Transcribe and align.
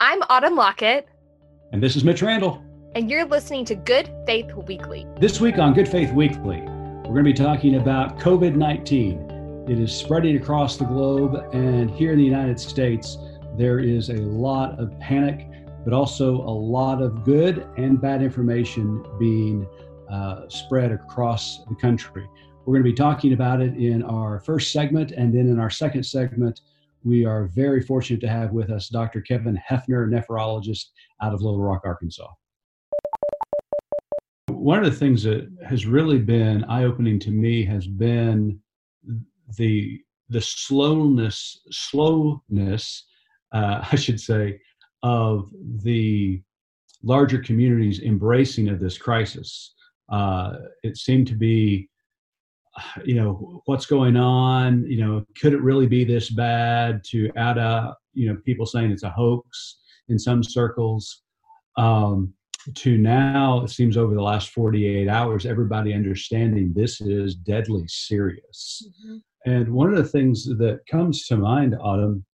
I'm 0.00 0.22
Autumn 0.30 0.56
Lockett, 0.56 1.06
And 1.72 1.82
this 1.82 1.94
is 1.94 2.04
Mitch 2.04 2.22
Randall. 2.22 2.62
and 2.94 3.10
you're 3.10 3.26
listening 3.26 3.64
to 3.66 3.74
Good 3.74 4.10
Faith 4.26 4.52
Weekly. 4.54 5.06
This 5.20 5.40
week 5.40 5.58
on 5.58 5.74
Good 5.74 5.88
Faith 5.88 6.12
Weekly, 6.12 6.60
we're 6.60 7.22
going 7.22 7.24
to 7.24 7.30
be 7.30 7.32
talking 7.34 7.76
about 7.76 8.18
COVID 8.18 8.54
19. 8.56 9.66
It 9.68 9.78
is 9.78 9.94
spreading 9.94 10.36
across 10.36 10.76
the 10.76 10.84
globe, 10.86 11.34
and 11.52 11.90
here 11.90 12.12
in 12.12 12.18
the 12.18 12.24
United 12.24 12.58
States, 12.58 13.18
there 13.58 13.78
is 13.78 14.08
a 14.08 14.14
lot 14.14 14.78
of 14.80 14.98
panic, 15.00 15.46
but 15.84 15.92
also 15.92 16.36
a 16.36 16.50
lot 16.50 17.02
of 17.02 17.24
good 17.24 17.66
and 17.76 18.00
bad 18.00 18.22
information 18.22 19.04
being 19.18 19.66
uh, 20.10 20.48
spread 20.48 20.92
across 20.92 21.62
the 21.68 21.74
country. 21.76 22.26
We're 22.64 22.74
going 22.74 22.84
to 22.84 22.90
be 22.90 22.96
talking 22.96 23.32
about 23.32 23.60
it 23.60 23.76
in 23.76 24.02
our 24.02 24.40
first 24.40 24.72
segment, 24.72 25.12
and 25.12 25.32
then 25.34 25.48
in 25.48 25.60
our 25.60 25.70
second 25.70 26.04
segment, 26.04 26.62
we 27.04 27.24
are 27.24 27.46
very 27.46 27.82
fortunate 27.82 28.20
to 28.20 28.28
have 28.28 28.52
with 28.52 28.70
us 28.70 28.88
Dr. 28.88 29.20
Kevin 29.20 29.60
Heifner, 29.68 30.08
nephrologist 30.08 30.86
out 31.22 31.32
of 31.32 31.42
Little 31.42 31.60
Rock, 31.60 31.82
Arkansas. 31.84 32.28
One 34.48 34.78
of 34.78 34.84
the 34.84 34.98
things 34.98 35.22
that 35.22 35.48
has 35.66 35.86
really 35.86 36.18
been 36.18 36.64
eye-opening 36.64 37.18
to 37.20 37.30
me 37.30 37.64
has 37.64 37.86
been 37.86 38.60
the 39.56 40.00
the 40.28 40.40
slowness 40.40 41.60
slowness 41.72 43.04
uh, 43.52 43.84
I 43.92 43.96
should 43.96 44.20
say 44.20 44.60
of 45.02 45.50
the 45.82 46.42
larger 47.02 47.38
communities 47.38 48.00
embracing 48.00 48.68
of 48.68 48.78
this 48.78 48.98
crisis. 48.98 49.74
Uh, 50.10 50.52
it 50.82 50.96
seemed 50.96 51.26
to 51.28 51.34
be 51.34 51.88
you 53.04 53.14
know 53.14 53.62
what's 53.66 53.86
going 53.86 54.16
on? 54.16 54.84
You 54.86 55.04
know 55.04 55.24
could 55.40 55.52
it 55.52 55.62
really 55.62 55.86
be 55.86 56.04
this 56.04 56.30
bad 56.30 57.02
to 57.10 57.30
add 57.36 57.58
up 57.58 57.98
you 58.14 58.28
know 58.28 58.38
people 58.44 58.66
saying 58.66 58.90
it's 58.90 59.02
a 59.02 59.10
hoax 59.10 59.78
in 60.08 60.18
some 60.18 60.42
circles? 60.42 61.22
Um, 61.76 62.34
to 62.74 62.98
now 62.98 63.62
it 63.64 63.70
seems 63.70 63.96
over 63.96 64.14
the 64.14 64.22
last 64.22 64.50
48 64.50 65.08
hours 65.08 65.46
everybody 65.46 65.94
understanding 65.94 66.74
this 66.74 67.00
is 67.00 67.34
deadly 67.34 67.84
serious. 67.88 68.86
And 69.46 69.72
one 69.72 69.88
of 69.88 69.96
the 69.96 70.04
things 70.04 70.44
that 70.44 70.80
comes 70.86 71.26
to 71.28 71.36
mind 71.38 71.74
autumn 71.80 72.26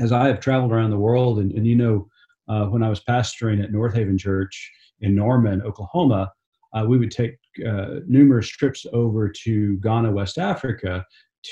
as 0.00 0.12
i 0.12 0.26
have 0.26 0.40
traveled 0.40 0.72
around 0.72 0.90
the 0.90 0.98
world 0.98 1.38
and, 1.38 1.52
and 1.52 1.66
you 1.66 1.76
know 1.76 2.06
uh, 2.48 2.66
when 2.66 2.82
i 2.82 2.88
was 2.88 3.02
pastoring 3.04 3.62
at 3.62 3.72
north 3.72 3.94
haven 3.94 4.16
church 4.16 4.70
in 5.00 5.14
norman 5.14 5.62
oklahoma 5.62 6.30
uh, 6.74 6.84
we 6.86 6.98
would 6.98 7.10
take 7.10 7.36
uh, 7.66 8.00
numerous 8.06 8.48
trips 8.48 8.86
over 8.92 9.28
to 9.44 9.76
Ghana, 9.78 10.10
West 10.12 10.38
Africa, 10.38 11.04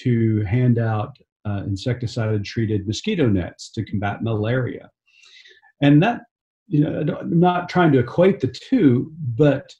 to 0.02 0.42
hand 0.44 0.78
out 0.78 1.16
uh, 1.46 1.62
insecticide 1.66 2.44
treated 2.44 2.86
mosquito 2.86 3.26
nets 3.28 3.70
to 3.70 3.84
combat 3.84 4.22
malaria. 4.22 4.90
And 5.82 6.02
that, 6.02 6.22
you 6.68 6.80
know, 6.80 7.16
I'm 7.20 7.40
not 7.40 7.68
trying 7.68 7.92
to 7.92 7.98
equate 7.98 8.40
the 8.40 8.48
two, 8.48 9.12
but 9.36 9.74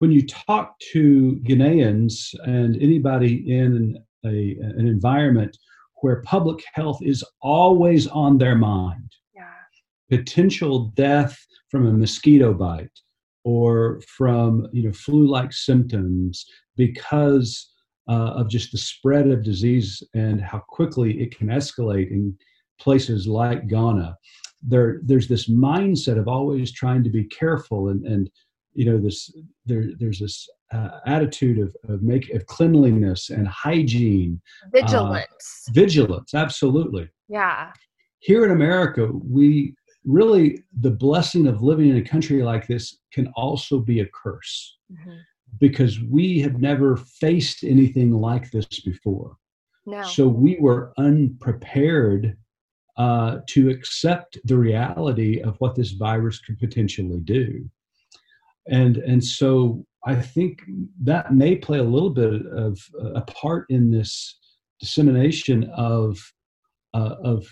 when 0.00 0.10
you 0.10 0.26
talk 0.26 0.78
to 0.92 1.40
Ghanaians 1.44 2.34
and 2.44 2.76
anybody 2.82 3.50
in 3.50 3.96
a, 4.24 4.56
an 4.60 4.86
environment 4.86 5.56
where 6.02 6.20
public 6.22 6.62
health 6.74 6.98
is 7.02 7.24
always 7.40 8.06
on 8.08 8.36
their 8.36 8.56
mind, 8.56 9.10
Yeah. 9.34 9.44
potential 10.10 10.90
death 10.96 11.38
from 11.70 11.86
a 11.86 11.92
mosquito 11.92 12.52
bite 12.52 12.90
or 13.44 14.00
from 14.08 14.66
you 14.72 14.82
know 14.82 14.92
flu-like 14.92 15.52
symptoms 15.52 16.46
because 16.76 17.70
uh, 18.08 18.32
of 18.36 18.48
just 18.48 18.72
the 18.72 18.78
spread 18.78 19.28
of 19.28 19.42
disease 19.42 20.02
and 20.14 20.40
how 20.40 20.58
quickly 20.68 21.22
it 21.22 21.36
can 21.36 21.48
escalate 21.48 22.10
in 22.10 22.36
places 22.80 23.26
like 23.26 23.66
Ghana. 23.68 24.16
There, 24.62 25.00
there's 25.04 25.28
this 25.28 25.48
mindset 25.48 26.18
of 26.18 26.28
always 26.28 26.72
trying 26.72 27.04
to 27.04 27.10
be 27.10 27.24
careful 27.24 27.88
and, 27.88 28.04
and 28.06 28.30
you 28.74 28.84
know 28.86 28.98
this 28.98 29.32
there, 29.64 29.90
there's 29.98 30.18
this 30.18 30.48
uh, 30.72 30.98
attitude 31.06 31.58
of 31.58 31.74
of 31.88 32.02
make 32.02 32.28
of 32.30 32.44
cleanliness 32.46 33.30
and 33.30 33.46
hygiene, 33.46 34.40
Vigilance. 34.72 35.68
vigilance. 35.72 36.34
Absolutely 36.34 37.08
yeah. 37.28 37.72
here 38.18 38.44
in 38.44 38.50
America, 38.50 39.06
we 39.12 39.74
really, 40.04 40.62
the 40.80 40.90
blessing 40.90 41.46
of 41.46 41.62
living 41.62 41.88
in 41.90 41.96
a 41.96 42.02
country 42.02 42.42
like 42.42 42.66
this 42.66 42.98
can 43.12 43.28
also 43.36 43.78
be 43.78 44.00
a 44.00 44.06
curse 44.06 44.76
Mhm. 44.92 45.18
because 45.58 46.00
we 46.00 46.40
have 46.40 46.60
never 46.60 46.96
faced 46.96 47.64
anything 47.64 48.12
like 48.12 48.50
this 48.50 48.66
before. 48.80 49.36
No. 49.86 50.02
So 50.02 50.28
we 50.28 50.56
were 50.60 50.92
unprepared 50.98 52.36
uh, 52.96 53.40
to 53.48 53.70
accept 53.70 54.38
the 54.44 54.56
reality 54.56 55.40
of 55.40 55.56
what 55.60 55.74
this 55.74 55.92
virus 55.92 56.38
could 56.38 56.58
potentially 56.60 57.20
do. 57.20 57.68
And, 58.68 58.98
and 58.98 59.22
so 59.22 59.84
I 60.06 60.14
think 60.14 60.62
that 61.02 61.34
may 61.34 61.56
play 61.56 61.78
a 61.78 61.82
little 61.82 62.10
bit 62.10 62.46
of 62.46 62.78
a 63.14 63.22
part 63.22 63.66
in 63.68 63.90
this 63.90 64.38
dissemination 64.78 65.64
of, 65.74 66.18
uh, 66.94 67.16
of 67.22 67.46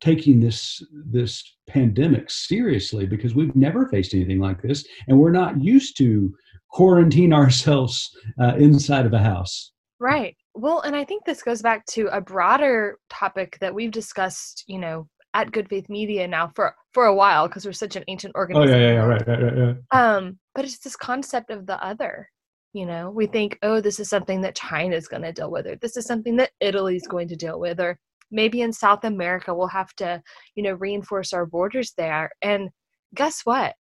taking 0.00 0.40
this 0.40 0.82
this 1.10 1.42
pandemic 1.66 2.30
seriously 2.30 3.06
because 3.06 3.34
we've 3.34 3.54
never 3.54 3.86
faced 3.88 4.14
anything 4.14 4.38
like 4.38 4.62
this 4.62 4.86
and 5.08 5.18
we're 5.18 5.30
not 5.30 5.62
used 5.62 5.96
to 5.98 6.34
quarantine 6.70 7.32
ourselves 7.40 8.10
uh, 8.40 8.54
inside 8.56 9.06
of 9.06 9.12
a 9.12 9.18
house 9.18 9.72
Right. 10.00 10.36
Well, 10.54 10.80
and 10.80 10.94
I 10.94 11.04
think 11.04 11.24
this 11.24 11.42
goes 11.42 11.62
back 11.62 11.86
to 11.86 12.08
a 12.08 12.20
broader 12.20 12.98
topic 13.08 13.56
that 13.60 13.74
we've 13.74 13.90
discussed, 13.90 14.64
you 14.66 14.78
know, 14.78 15.08
at 15.34 15.50
Good 15.50 15.68
Faith 15.68 15.88
Media 15.88 16.28
now 16.28 16.52
for 16.54 16.74
for 16.92 17.06
a 17.06 17.14
while 17.14 17.48
because 17.48 17.64
we're 17.64 17.72
such 17.72 17.96
an 17.96 18.04
ancient 18.06 18.34
organization. 18.34 18.74
oh 18.74 18.78
yeah 18.78 18.86
yeah, 18.86 18.92
yeah 18.92 19.04
right, 19.04 19.26
right 19.26 19.42
right 19.42 19.56
right 19.56 19.76
Um, 19.90 20.38
but 20.54 20.64
it's 20.64 20.78
this 20.78 20.94
concept 20.94 21.50
of 21.50 21.66
the 21.66 21.82
other. 21.82 22.28
You 22.72 22.86
know, 22.86 23.10
we 23.10 23.26
think, 23.26 23.58
oh, 23.62 23.80
this 23.80 24.00
is 24.00 24.10
something 24.10 24.40
that 24.40 24.56
China's 24.56 25.06
going 25.06 25.22
to 25.22 25.32
deal 25.32 25.50
with, 25.50 25.66
or 25.66 25.76
this 25.76 25.96
is 25.96 26.06
something 26.06 26.36
that 26.36 26.50
Italy's 26.60 27.06
going 27.06 27.28
to 27.28 27.36
deal 27.36 27.58
with, 27.60 27.80
or 27.80 27.98
maybe 28.34 28.60
in 28.60 28.72
South 28.72 29.04
America 29.04 29.54
we'll 29.54 29.68
have 29.68 29.94
to, 29.96 30.22
you 30.56 30.62
know, 30.62 30.72
reinforce 30.74 31.32
our 31.32 31.46
borders 31.46 31.92
there. 31.96 32.30
And 32.42 32.68
guess 33.14 33.42
what? 33.44 33.74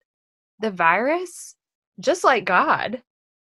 The 0.61 0.71
virus, 0.71 1.57
just 1.99 2.23
like 2.23 2.45
God, 2.45 3.03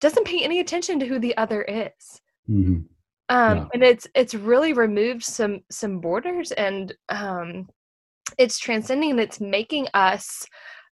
doesn't 0.00 0.26
pay 0.26 0.44
any 0.44 0.60
attention 0.60 1.00
to 1.00 1.06
who 1.06 1.18
the 1.18 1.36
other 1.36 1.62
is. 1.62 2.20
Mhm. 2.48 2.84
Um, 3.28 3.58
Yeah. 3.58 3.66
and 3.74 3.82
it's 3.82 4.06
it's 4.14 4.34
really 4.34 4.72
removed 4.72 5.22
some 5.24 5.60
some 5.70 6.00
borders 6.00 6.52
and 6.52 6.94
um, 7.08 7.68
it's 8.38 8.58
transcending 8.58 9.10
and 9.12 9.20
it's 9.20 9.40
making 9.40 9.86
us 9.94 10.46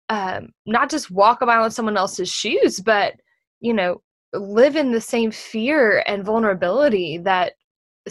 um, 0.09 0.51
not 0.67 0.89
just 0.91 1.11
walk 1.11 1.43
a 1.43 1.47
mile 1.47 1.65
in 1.65 1.71
someone 1.71 1.97
else's 1.97 2.31
shoes, 2.31 2.81
but 2.81 3.15
you 3.61 3.75
know, 3.75 4.01
live 4.33 4.77
in 4.77 4.93
the 4.93 5.01
same 5.01 5.31
fear 5.31 6.03
and 6.07 6.25
vulnerability 6.25 7.19
that 7.19 7.55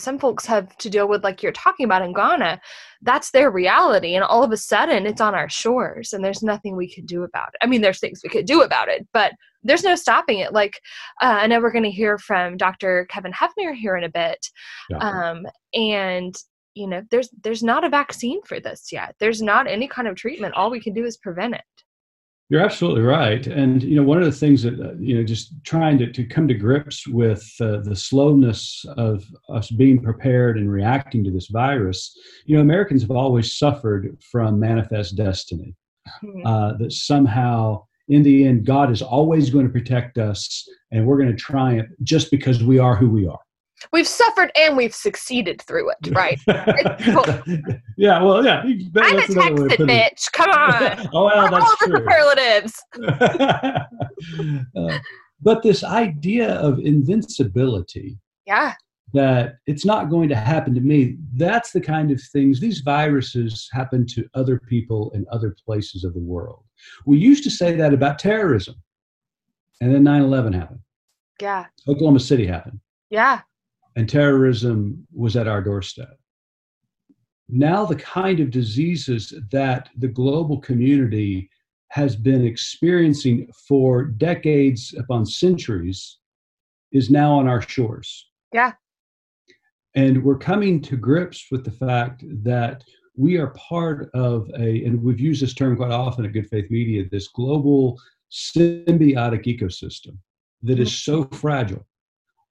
some 0.01 0.19
folks 0.19 0.45
have 0.45 0.75
to 0.77 0.89
deal 0.89 1.07
with, 1.07 1.23
like 1.23 1.41
you're 1.43 1.51
talking 1.51 1.85
about 1.85 2.01
in 2.01 2.13
Ghana. 2.13 2.59
That's 3.01 3.31
their 3.31 3.51
reality, 3.51 4.15
and 4.15 4.23
all 4.23 4.43
of 4.43 4.51
a 4.51 4.57
sudden, 4.57 5.05
it's 5.05 5.21
on 5.21 5.35
our 5.35 5.49
shores, 5.49 6.13
and 6.13 6.23
there's 6.23 6.43
nothing 6.43 6.75
we 6.75 6.91
can 6.91 7.05
do 7.05 7.23
about 7.23 7.49
it. 7.49 7.63
I 7.63 7.67
mean, 7.67 7.81
there's 7.81 7.99
things 7.99 8.21
we 8.23 8.29
could 8.29 8.45
do 8.45 8.61
about 8.61 8.87
it, 8.87 9.07
but 9.13 9.33
there's 9.63 9.83
no 9.83 9.95
stopping 9.95 10.39
it. 10.39 10.53
Like 10.53 10.79
uh, 11.21 11.37
I 11.41 11.47
know 11.47 11.59
we're 11.59 11.71
going 11.71 11.83
to 11.83 11.91
hear 11.91 12.17
from 12.17 12.57
Dr. 12.57 13.05
Kevin 13.09 13.33
Heifner 13.33 13.75
here 13.75 13.97
in 13.97 14.03
a 14.03 14.09
bit, 14.09 14.47
Yeah. 14.89 14.97
um, 14.97 15.45
and 15.73 16.35
you 16.75 16.87
know, 16.87 17.01
there's 17.09 17.29
there's 17.43 17.63
not 17.63 17.83
a 17.83 17.89
vaccine 17.89 18.41
for 18.43 18.59
this 18.59 18.91
yet. 18.91 19.15
There's 19.19 19.41
not 19.41 19.67
any 19.67 19.87
kind 19.87 20.07
of 20.07 20.15
treatment. 20.15 20.53
All 20.53 20.69
we 20.69 20.79
can 20.79 20.93
do 20.93 21.05
is 21.05 21.17
prevent 21.17 21.55
it. 21.55 21.61
You're 22.49 22.63
absolutely 22.63 23.01
right. 23.01 23.45
And, 23.45 23.83
you 23.83 23.95
know, 23.97 24.03
one 24.03 24.19
of 24.19 24.23
the 24.23 24.31
things 24.31 24.63
that, 24.63 24.79
uh, 24.79 24.93
you 24.97 25.17
know, 25.17 25.23
just 25.23 25.51
trying 25.65 25.97
to, 25.97 26.11
to 26.13 26.23
come 26.25 26.47
to 26.47 26.53
grips 26.53 27.05
with 27.05 27.45
uh, 27.59 27.81
the 27.81 27.95
slowness 27.95 28.85
of 28.95 29.25
us 29.49 29.69
being 29.69 30.01
prepared 30.01 30.57
and 30.57 30.71
reacting 30.71 31.25
to 31.25 31.31
this 31.31 31.47
virus, 31.47 32.17
you 32.45 32.55
know, 32.55 32.61
Americans 32.61 33.01
have 33.01 33.11
always 33.11 33.53
suffered 33.57 34.17
from 34.31 34.59
manifest 34.59 35.17
destiny. 35.17 35.75
Mhm. 36.23 36.41
Uh, 36.45 36.77
that 36.77 36.94
somehow, 36.94 37.83
in 38.07 38.23
the 38.23 38.45
end, 38.47 38.65
God 38.65 38.91
is 38.91 39.01
always 39.01 39.50
going 39.50 39.67
to 39.67 39.71
protect 39.71 40.17
us 40.17 40.65
and 40.91 41.05
we're 41.05 41.17
going 41.17 41.35
to 41.35 41.35
triumph 41.35 41.89
just 42.03 42.31
because 42.31 42.63
we 42.63 42.79
are 42.79 42.95
who 42.95 43.09
we 43.09 43.27
are. 43.27 43.39
We've 43.94 44.07
suffered 44.07 44.51
and 44.56 44.75
we've 44.75 44.94
succeeded 44.94 45.62
through 45.62 45.91
it, 45.91 46.12
right? 46.15 46.39
yeah, 47.97 48.21
well, 48.24 48.44
yeah. 48.44 48.63
that- 48.94 49.03
I'm 49.03 49.13
a 49.15 49.18
that's 49.18 49.29
another 49.29 49.56
way 49.56 49.62
of 49.63 49.69
Texan, 49.69 49.89
it. 49.89 49.94
Mitch. 49.94 50.27
Come 50.33 50.50
on. 50.50 51.09
oh, 51.13 51.25
well, 51.25 51.51
that's 51.51 51.65
all 51.65 51.75
the 51.88 51.97
superlatives. 51.97 52.83
Uh, 54.75 54.97
but 55.41 55.62
this 55.62 55.83
idea 55.83 56.56
of 56.56 56.79
invincibility 56.79 58.18
Yeah. 58.47 58.74
that 59.13 59.57
it's 59.68 59.85
not 59.85 60.09
going 60.09 60.27
to 60.29 60.35
happen 60.35 60.74
to 60.74 60.81
me 60.81 61.18
that's 61.35 61.71
the 61.71 61.79
kind 61.81 62.09
of 62.09 62.19
things 62.19 62.59
these 62.59 62.79
viruses 62.79 63.69
happen 63.71 64.07
to 64.07 64.27
other 64.33 64.59
people 64.59 65.12
in 65.12 65.24
other 65.31 65.56
places 65.65 66.03
of 66.03 66.13
the 66.15 66.19
world 66.19 66.63
we 67.06 67.18
used 67.19 67.44
to 67.44 67.51
say 67.51 67.75
that 67.75 67.94
about 67.94 68.18
terrorism 68.18 68.75
and 69.81 69.94
then 69.94 70.03
9-11 70.03 70.56
happened 70.56 70.79
Yeah. 71.39 71.65
oklahoma 71.88 72.19
city 72.19 72.47
happened 72.47 72.79
Yeah. 73.12 73.41
And 73.97 74.07
terrorism 74.07 75.05
was 75.13 75.35
at 75.35 75.47
our 75.49 75.61
doorstep 75.61 76.17
now 77.49 77.85
the 77.85 77.95
kind 77.95 78.39
of 78.39 78.51
diseases 78.51 79.33
that 79.51 79.89
the 79.97 80.07
global 80.07 80.59
community 80.59 81.49
has 81.89 82.15
been 82.15 82.45
experiencing 82.45 83.49
for 83.67 84.03
decades 84.03 84.94
upon 84.97 85.25
centuries 85.25 86.17
is 86.91 87.09
now 87.09 87.33
on 87.33 87.47
our 87.47 87.61
shores. 87.61 88.29
Yeah. 88.53 88.73
And 89.95 90.23
we're 90.23 90.38
coming 90.38 90.81
to 90.81 90.97
grips 90.97 91.47
with 91.50 91.63
the 91.63 91.71
fact 91.71 92.23
that 92.43 92.83
we 93.15 93.38
are 93.38 93.47
part 93.47 94.09
of 94.13 94.50
a, 94.57 94.83
and 94.83 95.01
we've 95.01 95.19
used 95.19 95.41
this 95.41 95.53
term 95.53 95.75
quite 95.75 95.91
often 95.91 96.25
at 96.25 96.33
Good 96.33 96.50
Faith 96.50 96.69
Media, 96.69 97.05
this 97.09 97.29
global 97.29 97.97
symbiotic 98.31 99.45
ecosystem 99.45 100.17
that 100.63 100.79
is 100.79 100.93
so 100.93 101.23
fragile. 101.25 101.88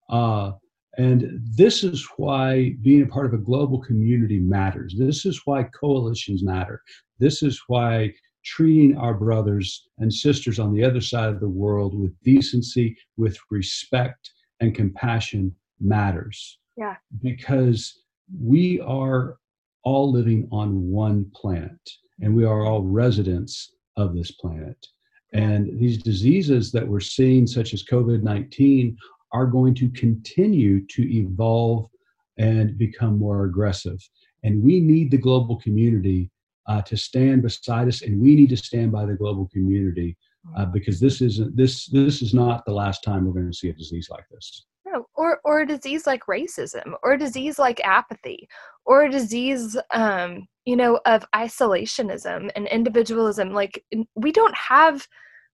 Uh, 0.09 0.53
and 0.97 1.41
this 1.43 1.83
is 1.83 2.07
why 2.17 2.75
being 2.83 3.03
a 3.03 3.07
part 3.07 3.27
of 3.27 3.35
a 3.35 3.39
global 3.39 3.81
community 3.81 4.39
matters. 4.39 4.95
This 4.97 5.27
is 5.27 5.41
why 5.45 5.65
coalitions 5.65 6.43
matter. 6.43 6.83
This 7.19 7.43
is 7.43 7.61
why 7.67 8.13
treating 8.45 8.97
our 8.97 9.15
brothers 9.15 9.89
and 9.99 10.13
sisters 10.13 10.59
on 10.59 10.73
the 10.75 10.85
other 10.85 11.01
side 11.01 11.31
of 11.31 11.41
the 11.41 11.49
world 11.49 11.99
with 11.99 12.19
decency, 12.23 12.97
with 13.17 13.37
respect, 13.51 14.31
and 14.61 14.75
compassion 14.75 15.55
matters. 15.81 16.59
Yeah. 16.77 16.97
Because 17.23 18.03
we 18.41 18.81
are 18.81 19.39
all 19.83 20.11
living 20.11 20.49
on 20.53 20.91
one 20.91 21.31
planet 21.35 21.79
and 22.21 22.35
we 22.35 22.45
are 22.45 22.65
all 22.65 22.83
residents 22.83 23.75
of 23.97 24.15
this 24.15 24.31
planet. 24.33 24.87
And 25.33 25.79
these 25.81 25.99
diseases 25.99 26.71
that 26.73 26.87
we're 26.87 27.01
seeing, 27.01 27.47
such 27.47 27.75
as 27.75 27.83
COVID 27.85 28.23
19, 28.23 28.97
are 29.35 29.47
going 29.47 29.75
to 29.75 29.91
continue 29.91 30.87
to 30.87 31.03
evolve 31.13 31.87
and 32.39 32.79
become 32.79 33.19
more 33.19 33.45
aggressive. 33.45 33.99
And 34.45 34.63
we 34.63 34.81
need 34.81 35.11
the 35.11 35.19
global 35.19 35.57
community 35.57 36.31
uh, 36.69 36.81
to 36.83 36.97
stand 36.97 37.43
beside 37.43 37.89
us, 37.89 38.03
and 38.03 38.23
we 38.23 38.35
need 38.35 38.49
to 38.51 38.57
stand 38.57 38.93
by 38.93 39.05
the 39.05 39.15
global 39.15 39.49
community 39.53 40.17
uh, 40.57 40.65
because 40.67 41.01
this 41.01 41.21
isn't 41.21 41.57
this 41.57 41.87
this 41.87 42.23
is 42.23 42.33
not 42.33 42.65
the 42.65 42.73
last 42.73 43.03
time 43.03 43.27
we're 43.27 43.33
going 43.33 43.51
to 43.51 43.57
see 43.57 43.69
a 43.69 43.73
disease 43.75 44.09
like 44.11 44.25
this. 44.31 44.65
No, 44.87 45.07
or 45.15 45.41
or 45.45 45.61
a 45.61 45.67
disease 45.67 46.07
like 46.07 46.25
racism, 46.27 46.95
or 47.03 47.13
a 47.13 47.19
disease 47.19 47.59
like 47.59 47.81
apathy, 47.85 48.49
or 48.87 49.05
a 49.05 49.11
disease, 49.11 49.77
um, 49.93 50.47
you 50.65 50.77
know, 50.77 51.01
of 51.07 51.25
isolationism 51.35 52.51
and 52.55 52.67
individualism. 52.69 53.53
Like 53.53 53.85
we 54.15 54.33
don't 54.33 54.57
have 54.57 55.07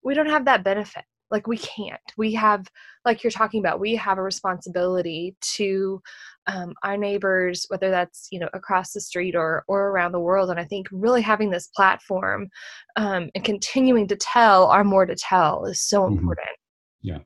we 0.04 0.14
don't 0.14 0.30
have 0.30 0.44
that 0.44 0.64
benefit 0.64 1.04
like 1.30 1.46
we 1.46 1.58
can't 1.58 2.00
we 2.16 2.34
have 2.34 2.66
like 3.04 3.22
you're 3.22 3.30
talking 3.30 3.60
about 3.60 3.80
we 3.80 3.94
have 3.94 4.18
a 4.18 4.22
responsibility 4.22 5.36
to 5.40 6.00
um, 6.46 6.72
our 6.82 6.96
neighbors 6.96 7.66
whether 7.68 7.90
that's 7.90 8.28
you 8.30 8.38
know 8.38 8.48
across 8.52 8.92
the 8.92 9.00
street 9.00 9.34
or 9.34 9.64
or 9.68 9.88
around 9.88 10.12
the 10.12 10.20
world 10.20 10.50
and 10.50 10.58
i 10.58 10.64
think 10.64 10.86
really 10.90 11.22
having 11.22 11.50
this 11.50 11.68
platform 11.68 12.48
um, 12.96 13.30
and 13.34 13.44
continuing 13.44 14.06
to 14.08 14.16
tell 14.16 14.66
our 14.66 14.84
more 14.84 15.06
to 15.06 15.14
tell 15.14 15.64
is 15.64 15.80
so 15.80 16.02
mm-hmm. 16.02 16.18
important 16.18 16.56
yeah 17.02 17.18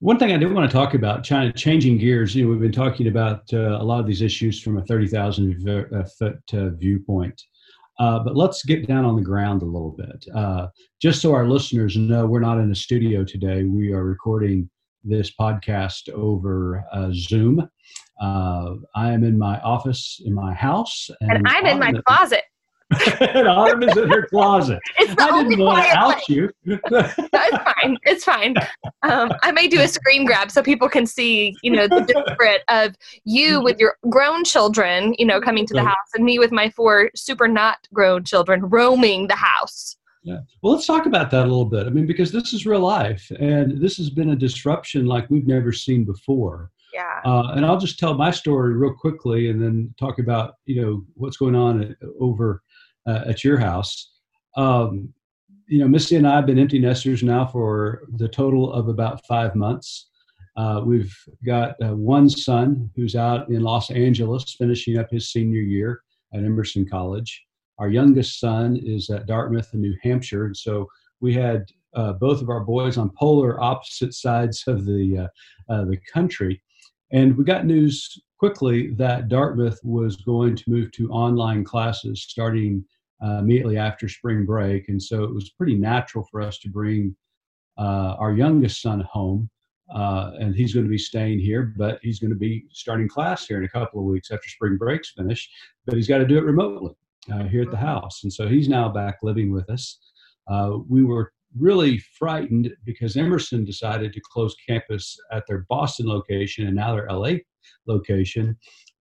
one 0.00 0.18
thing 0.18 0.32
I 0.32 0.36
did 0.36 0.52
want 0.52 0.70
to 0.70 0.76
talk 0.76 0.92
about, 0.92 1.24
China, 1.24 1.50
changing 1.50 1.96
gears. 1.96 2.34
You 2.34 2.44
know, 2.44 2.50
we've 2.50 2.60
been 2.60 2.70
talking 2.70 3.08
about 3.08 3.42
uh, 3.52 3.78
a 3.80 3.82
lot 3.82 3.98
of 3.98 4.06
these 4.06 4.20
issues 4.20 4.60
from 4.60 4.76
a 4.76 4.84
thirty 4.84 5.08
thousand 5.08 5.66
uh, 5.66 6.04
foot 6.18 6.38
uh, 6.52 6.68
viewpoint. 6.70 7.40
Uh, 7.98 8.18
but 8.18 8.36
let's 8.36 8.64
get 8.64 8.86
down 8.86 9.04
on 9.04 9.16
the 9.16 9.22
ground 9.22 9.62
a 9.62 9.66
little 9.66 9.92
bit. 9.96 10.26
Uh, 10.34 10.68
just 11.00 11.22
so 11.22 11.34
our 11.34 11.46
listeners 11.46 11.96
know, 11.96 12.26
we're 12.26 12.40
not 12.40 12.58
in 12.58 12.70
a 12.70 12.74
studio 12.74 13.24
today. 13.24 13.64
We 13.64 13.92
are 13.92 14.04
recording 14.04 14.68
this 15.02 15.32
podcast 15.38 16.10
over 16.10 16.84
uh, 16.92 17.10
Zoom. 17.12 17.68
Uh, 18.20 18.74
I 18.94 19.12
am 19.12 19.24
in 19.24 19.38
my 19.38 19.60
office 19.60 20.20
in 20.24 20.34
my 20.34 20.52
house, 20.52 21.08
and, 21.20 21.32
and 21.32 21.46
I'm 21.48 21.66
in 21.66 21.78
my 21.78 21.92
closet. 22.06 22.42
Autumn 23.46 23.82
is 23.82 23.96
in 23.96 24.08
her 24.08 24.26
closet. 24.26 24.78
It's 24.98 25.14
the 25.14 25.22
I 25.22 25.42
didn't 25.42 25.58
want 25.58 25.84
to 25.84 25.98
out 25.98 26.28
you. 26.28 26.50
it's 26.64 27.56
fine. 27.56 27.98
It's 28.04 28.24
fine. 28.24 28.54
Um, 29.02 29.32
I 29.42 29.50
may 29.52 29.66
do 29.66 29.80
a 29.80 29.88
screen 29.88 30.24
grab 30.24 30.50
so 30.50 30.62
people 30.62 30.88
can 30.88 31.04
see, 31.04 31.54
you 31.62 31.72
know, 31.72 31.88
the 31.88 32.00
difference 32.02 32.62
of 32.68 32.94
you 33.24 33.60
with 33.60 33.78
your 33.80 33.96
grown 34.08 34.44
children, 34.44 35.14
you 35.18 35.26
know, 35.26 35.40
coming 35.40 35.66
to 35.66 35.74
the 35.74 35.82
house, 35.82 35.96
and 36.14 36.24
me 36.24 36.38
with 36.38 36.52
my 36.52 36.70
four 36.70 37.10
super 37.16 37.48
not 37.48 37.78
grown 37.92 38.24
children 38.24 38.60
roaming 38.66 39.26
the 39.26 39.36
house. 39.36 39.96
Yeah. 40.22 40.38
Well, 40.62 40.72
let's 40.72 40.86
talk 40.86 41.06
about 41.06 41.30
that 41.30 41.42
a 41.44 41.48
little 41.48 41.64
bit. 41.64 41.86
I 41.86 41.90
mean, 41.90 42.06
because 42.06 42.32
this 42.32 42.52
is 42.52 42.66
real 42.66 42.80
life, 42.80 43.30
and 43.38 43.80
this 43.80 43.96
has 43.96 44.10
been 44.10 44.30
a 44.30 44.36
disruption 44.36 45.06
like 45.06 45.28
we've 45.30 45.46
never 45.46 45.72
seen 45.72 46.04
before. 46.04 46.70
Yeah. 46.92 47.20
Uh, 47.24 47.52
and 47.54 47.66
I'll 47.66 47.78
just 47.78 47.98
tell 47.98 48.14
my 48.14 48.30
story 48.30 48.74
real 48.74 48.94
quickly, 48.94 49.50
and 49.50 49.62
then 49.62 49.94
talk 49.98 50.18
about 50.18 50.54
you 50.64 50.80
know 50.80 51.04
what's 51.14 51.36
going 51.36 51.54
on 51.54 51.94
over 52.20 52.62
uh, 53.06 53.24
at 53.26 53.44
your 53.44 53.58
house. 53.58 54.12
Um, 54.56 55.12
you 55.68 55.78
know, 55.78 55.88
Missy 55.88 56.16
and 56.16 56.26
I 56.26 56.36
have 56.36 56.46
been 56.46 56.58
empty 56.58 56.78
nesters 56.78 57.22
now 57.22 57.46
for 57.46 58.02
the 58.16 58.28
total 58.28 58.72
of 58.72 58.88
about 58.88 59.26
five 59.26 59.54
months. 59.54 60.08
Uh, 60.56 60.80
we've 60.84 61.14
got 61.44 61.74
uh, 61.82 61.94
one 61.94 62.30
son 62.30 62.90
who's 62.96 63.14
out 63.14 63.48
in 63.50 63.62
Los 63.62 63.90
Angeles 63.90 64.54
finishing 64.58 64.98
up 64.98 65.10
his 65.10 65.30
senior 65.30 65.60
year 65.60 66.00
at 66.32 66.44
Emerson 66.44 66.88
College. 66.88 67.44
Our 67.78 67.88
youngest 67.88 68.40
son 68.40 68.78
is 68.82 69.10
at 69.10 69.26
Dartmouth 69.26 69.68
in 69.74 69.82
New 69.82 69.94
Hampshire. 70.02 70.46
And 70.46 70.56
so 70.56 70.86
we 71.20 71.34
had 71.34 71.66
uh, 71.94 72.14
both 72.14 72.40
of 72.40 72.48
our 72.48 72.60
boys 72.60 72.96
on 72.96 73.10
polar 73.18 73.62
opposite 73.62 74.14
sides 74.14 74.64
of 74.66 74.86
the, 74.86 75.18
uh, 75.68 75.72
uh, 75.72 75.84
the 75.84 75.98
country. 76.12 76.62
And 77.12 77.36
we 77.36 77.44
got 77.44 77.66
news 77.66 78.18
quickly 78.38 78.94
that 78.94 79.28
Dartmouth 79.28 79.78
was 79.82 80.16
going 80.16 80.56
to 80.56 80.70
move 80.70 80.90
to 80.92 81.10
online 81.10 81.64
classes 81.64 82.22
starting 82.22 82.84
uh, 83.24 83.38
immediately 83.38 83.78
after 83.78 84.08
spring 84.08 84.44
break. 84.44 84.88
And 84.88 85.02
so 85.02 85.24
it 85.24 85.34
was 85.34 85.50
pretty 85.50 85.74
natural 85.74 86.26
for 86.30 86.40
us 86.40 86.58
to 86.60 86.68
bring 86.68 87.16
uh, 87.78 88.16
our 88.18 88.32
youngest 88.32 88.82
son 88.82 89.00
home. 89.00 89.50
Uh, 89.94 90.32
and 90.40 90.54
he's 90.54 90.74
going 90.74 90.84
to 90.84 90.90
be 90.90 90.98
staying 90.98 91.38
here, 91.38 91.72
but 91.76 92.00
he's 92.02 92.18
going 92.18 92.32
to 92.32 92.36
be 92.36 92.64
starting 92.72 93.08
class 93.08 93.46
here 93.46 93.58
in 93.58 93.64
a 93.64 93.68
couple 93.68 94.00
of 94.00 94.06
weeks 94.06 94.30
after 94.32 94.48
spring 94.48 94.76
break's 94.76 95.12
finished. 95.12 95.48
But 95.86 95.94
he's 95.94 96.08
got 96.08 96.18
to 96.18 96.26
do 96.26 96.38
it 96.38 96.44
remotely 96.44 96.94
uh, 97.32 97.44
here 97.44 97.62
at 97.62 97.70
the 97.70 97.76
house. 97.76 98.24
And 98.24 98.32
so 98.32 98.48
he's 98.48 98.68
now 98.68 98.88
back 98.88 99.18
living 99.22 99.52
with 99.52 99.70
us. 99.70 99.98
Uh, 100.48 100.78
we 100.88 101.04
were 101.04 101.32
really 101.58 101.98
frightened 102.18 102.72
because 102.84 103.16
Emerson 103.16 103.64
decided 103.64 104.12
to 104.12 104.20
close 104.20 104.54
campus 104.68 105.16
at 105.32 105.44
their 105.46 105.64
Boston 105.68 106.06
location 106.06 106.66
and 106.66 106.76
now 106.76 106.94
their 106.94 107.08
LA 107.08 107.34
location. 107.86 108.56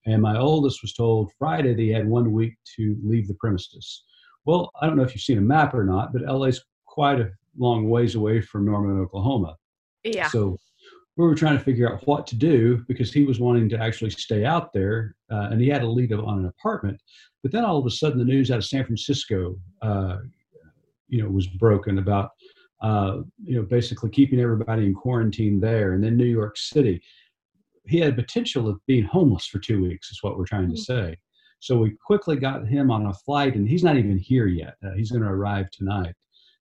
And 0.06 0.22
my 0.22 0.38
oldest 0.38 0.82
was 0.82 0.94
told 0.94 1.32
Friday 1.38 1.74
that 1.74 1.82
he 1.82 1.90
had 1.90 2.08
one 2.08 2.32
week 2.32 2.56
to 2.78 2.96
leave 3.04 3.28
the 3.28 3.34
premises. 3.36 4.04
Well, 4.46 4.70
I 4.80 4.86
don't 4.86 4.98
know 4.98 5.04
if 5.04 5.16
you've 5.16 5.24
seen 5.24 5.40
a 5.40 5.42
map 5.42 5.74
or 5.74 5.84
not, 5.84 6.14
but 6.14 6.22
LA's 6.22 6.64
quite 6.86 7.20
a 7.20 7.32
long 7.58 7.90
ways 7.90 8.16
away 8.16 8.42
from 8.42 8.66
Norman, 8.66 9.02
Oklahoma. 9.02 9.56
Yeah. 10.04 10.28
So 10.28 10.58
we 11.18 11.26
were 11.26 11.36
trying 11.36 11.58
to 11.58 11.64
figure 11.64 11.92
out 11.92 12.06
what 12.06 12.28
to 12.28 12.36
do 12.36 12.84
because 12.88 13.12
he 13.12 13.24
was 13.24 13.40
wanting 13.40 13.70
to 13.70 13.82
actually 13.82 14.12
stay 14.12 14.46
out 14.46 14.74
there 14.74 15.16
uh, 15.32 15.48
and 15.52 15.62
he 15.62 15.70
had 15.70 15.82
to 15.82 15.88
leave 15.88 16.12
on 16.12 16.40
an 16.40 16.46
apartment. 16.46 17.02
But 17.42 17.52
then 17.52 17.64
all 17.64 17.78
of 17.78 17.86
a 17.86 17.92
sudden, 17.92 18.20
the 18.20 18.26
news 18.26 18.52
out 18.52 18.58
of 18.58 18.66
San 18.66 18.86
Francisco, 18.86 19.56
uh, 19.82 20.18
you 21.08 21.24
know, 21.24 21.30
was 21.30 21.48
broken 21.48 22.00
about, 22.00 22.32
uh, 22.82 23.20
you 23.44 23.56
know, 23.56 23.64
basically 23.64 24.10
keeping 24.10 24.40
everybody 24.40 24.86
in 24.86 24.94
quarantine 24.94 25.60
there. 25.60 25.94
And 25.94 26.04
then 26.04 26.18
New 26.18 26.26
York 26.26 26.58
City 26.58 27.02
he 27.88 28.00
had 28.00 28.16
potential 28.16 28.68
of 28.68 28.80
being 28.88 29.04
homeless 29.04 29.46
for 29.46 29.60
two 29.60 29.82
weeks 29.82 30.12
is 30.12 30.20
what 30.22 30.38
we're 30.38 30.46
trying 30.46 30.70
to 30.70 30.76
mm-hmm. 30.76 31.10
say 31.10 31.18
so 31.60 31.78
we 31.78 31.96
quickly 32.06 32.36
got 32.36 32.68
him 32.68 32.92
on 32.92 33.08
a 33.08 33.14
flight 33.14 33.56
and 33.56 33.68
he's 33.68 33.84
not 33.84 33.98
even 33.98 34.18
here 34.18 34.48
yet 34.48 34.76
uh, 34.86 34.92
he's 34.96 35.12
going 35.12 35.24
to 35.24 35.30
arrive 35.30 35.70
tonight 35.72 36.14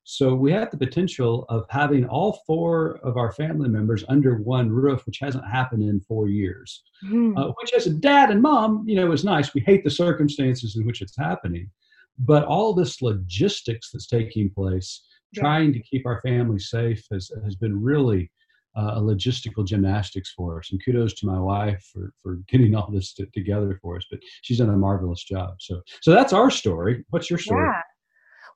so 0.06 0.34
we 0.34 0.52
had 0.52 0.70
the 0.70 0.76
potential 0.76 1.46
of 1.48 1.64
having 1.70 2.06
all 2.06 2.42
four 2.46 2.98
of 3.02 3.16
our 3.16 3.32
family 3.32 3.68
members 3.68 4.04
under 4.08 4.36
one 4.36 4.70
roof 4.70 5.06
which 5.06 5.18
hasn't 5.18 5.46
happened 5.46 5.82
in 5.82 6.00
four 6.00 6.28
years 6.28 6.82
mm-hmm. 7.04 7.36
uh, 7.36 7.48
which 7.60 7.72
as 7.72 7.86
a 7.86 7.94
dad 7.94 8.30
and 8.30 8.42
mom 8.42 8.84
you 8.86 8.96
know 8.96 9.12
is 9.12 9.24
nice 9.24 9.54
we 9.54 9.60
hate 9.60 9.84
the 9.84 9.90
circumstances 9.90 10.76
in 10.76 10.86
which 10.86 11.00
it's 11.02 11.16
happening 11.16 11.70
but 12.18 12.44
all 12.44 12.72
this 12.72 13.02
logistics 13.02 13.90
that's 13.90 14.06
taking 14.06 14.48
place 14.50 15.04
yeah. 15.32 15.40
trying 15.42 15.72
to 15.72 15.80
keep 15.80 16.06
our 16.06 16.20
family 16.20 16.58
safe 16.58 17.04
has, 17.10 17.30
has 17.42 17.56
been 17.56 17.82
really 17.82 18.30
uh, 18.76 18.92
a 18.96 19.00
logistical 19.00 19.66
gymnastics 19.66 20.32
for 20.32 20.58
us. 20.58 20.70
And 20.70 20.84
kudos 20.84 21.14
to 21.14 21.26
my 21.26 21.38
wife 21.38 21.88
for, 21.92 22.12
for 22.22 22.36
getting 22.48 22.74
all 22.74 22.90
this 22.90 23.14
t- 23.14 23.26
together 23.32 23.78
for 23.80 23.96
us. 23.96 24.06
But 24.10 24.20
she's 24.42 24.58
done 24.58 24.70
a 24.70 24.76
marvelous 24.76 25.24
job. 25.24 25.56
So 25.60 25.80
so 26.02 26.12
that's 26.12 26.32
our 26.32 26.50
story. 26.50 27.04
What's 27.10 27.30
your 27.30 27.38
story? 27.38 27.66
Yeah. 27.66 27.82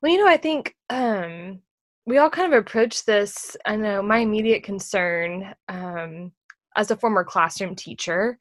Well, 0.00 0.12
you 0.12 0.18
know, 0.18 0.28
I 0.28 0.37
think 0.37 0.76
um, 0.90 1.60
we 2.06 2.18
all 2.18 2.30
kind 2.30 2.52
of 2.52 2.58
approach 2.58 3.04
this. 3.04 3.56
I 3.66 3.76
know 3.76 4.00
my 4.02 4.18
immediate 4.18 4.62
concern 4.62 5.54
um, 5.68 6.32
as 6.76 6.90
a 6.90 6.96
former 6.96 7.25
classroom 7.25 7.75
teacher 7.75 8.38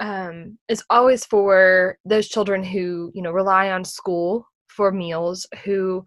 um, 0.00 0.58
is 0.68 0.82
always 0.90 1.26
for 1.26 1.98
those 2.04 2.28
children 2.28 2.64
who 2.64 3.10
you 3.14 3.22
know 3.22 3.32
rely 3.32 3.70
on 3.70 3.84
school 3.84 4.48
for 4.68 4.90
meals 4.90 5.46
who 5.64 6.04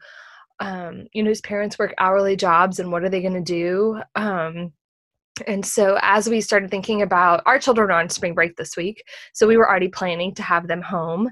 um, 0.60 1.05
you 1.13 1.22
know 1.22 1.29
whose 1.29 1.41
parents 1.41 1.77
work 1.77 1.93
hourly 2.00 2.36
jobs 2.36 2.79
and 2.79 2.91
what 2.91 3.03
are 3.03 3.10
they 3.10 3.22
going 3.22 3.34
to 3.34 3.41
do 3.41 4.01
um, 4.15 4.72
and 5.48 5.65
so 5.65 5.98
as 6.01 6.30
we 6.30 6.39
started 6.42 6.72
thinking 6.72 7.01
about 7.01 7.42
our 7.46 7.60
children 7.60 7.92
are 7.92 8.00
on 8.00 8.10
spring 8.10 8.34
break 8.34 8.56
this 8.56 8.77
week 8.77 9.04
so 9.34 9.48
we 9.48 9.58
were 9.58 9.70
already 9.70 9.89
planning 9.89 10.34
to 10.34 10.44
have 10.44 10.68
them 10.68 10.82
home 10.82 11.30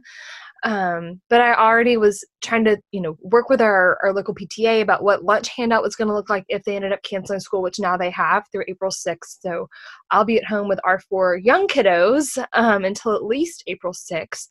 Um, 0.63 1.21
but 1.29 1.41
I 1.41 1.53
already 1.55 1.97
was 1.97 2.23
trying 2.41 2.63
to, 2.65 2.77
you 2.91 3.01
know, 3.01 3.17
work 3.21 3.49
with 3.49 3.61
our, 3.61 3.97
our 4.01 4.13
local 4.13 4.33
PTA 4.33 4.81
about 4.81 5.03
what 5.03 5.23
lunch 5.23 5.49
handout 5.49 5.83
was 5.83 5.95
going 5.95 6.07
to 6.07 6.13
look 6.13 6.29
like 6.29 6.45
if 6.47 6.63
they 6.63 6.75
ended 6.77 6.93
up 6.93 7.03
canceling 7.03 7.41
school, 7.41 7.61
which 7.61 7.79
now 7.79 7.97
they 7.97 8.09
have 8.11 8.45
through 8.49 8.63
April 8.69 8.89
6th. 8.89 9.39
So 9.41 9.67
I'll 10.11 10.23
be 10.23 10.37
at 10.37 10.45
home 10.45 10.69
with 10.69 10.79
our 10.85 10.99
four 11.01 11.35
young 11.35 11.67
kiddos 11.67 12.41
um, 12.53 12.85
until 12.85 13.13
at 13.13 13.25
least 13.25 13.63
April 13.67 13.91
6th. 13.93 14.47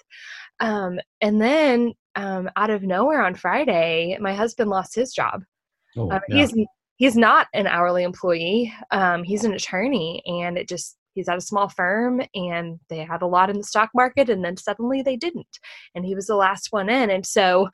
Um, 0.61 1.00
and 1.23 1.40
then 1.40 1.94
um, 2.14 2.50
out 2.56 2.68
of 2.68 2.82
nowhere 2.82 3.25
on 3.25 3.35
Friday, 3.35 4.18
my 4.21 4.35
husband 4.35 4.68
lost 4.68 4.94
his 4.94 5.14
job. 5.14 5.42
Oh, 5.97 6.11
uh, 6.11 6.21
yeah. 6.28 6.37
He's 6.37 6.54
he's 6.96 7.16
not 7.16 7.49
an 7.54 7.66
hourly 7.66 8.04
employee. 8.04 8.72
Um, 8.90 9.25
he's 9.25 9.44
an 9.44 9.54
attorney, 9.54 10.22
and 10.26 10.56
it 10.56 10.68
just 10.68 10.96
he's 11.14 11.28
at 11.28 11.38
a 11.38 11.42
small 11.42 11.68
firm 11.68 12.22
and 12.34 12.78
they 12.88 12.99
had 12.99 13.22
a 13.22 13.26
lot 13.26 13.50
in 13.50 13.58
the 13.58 13.64
stock 13.64 13.90
market 13.94 14.30
and 14.30 14.44
then 14.44 14.56
suddenly 14.56 15.02
they 15.02 15.16
didn't 15.16 15.58
and 15.94 16.04
he 16.04 16.14
was 16.14 16.26
the 16.26 16.34
last 16.34 16.68
one 16.70 16.88
in 16.88 17.11
and 17.11 17.26
so 17.26 17.68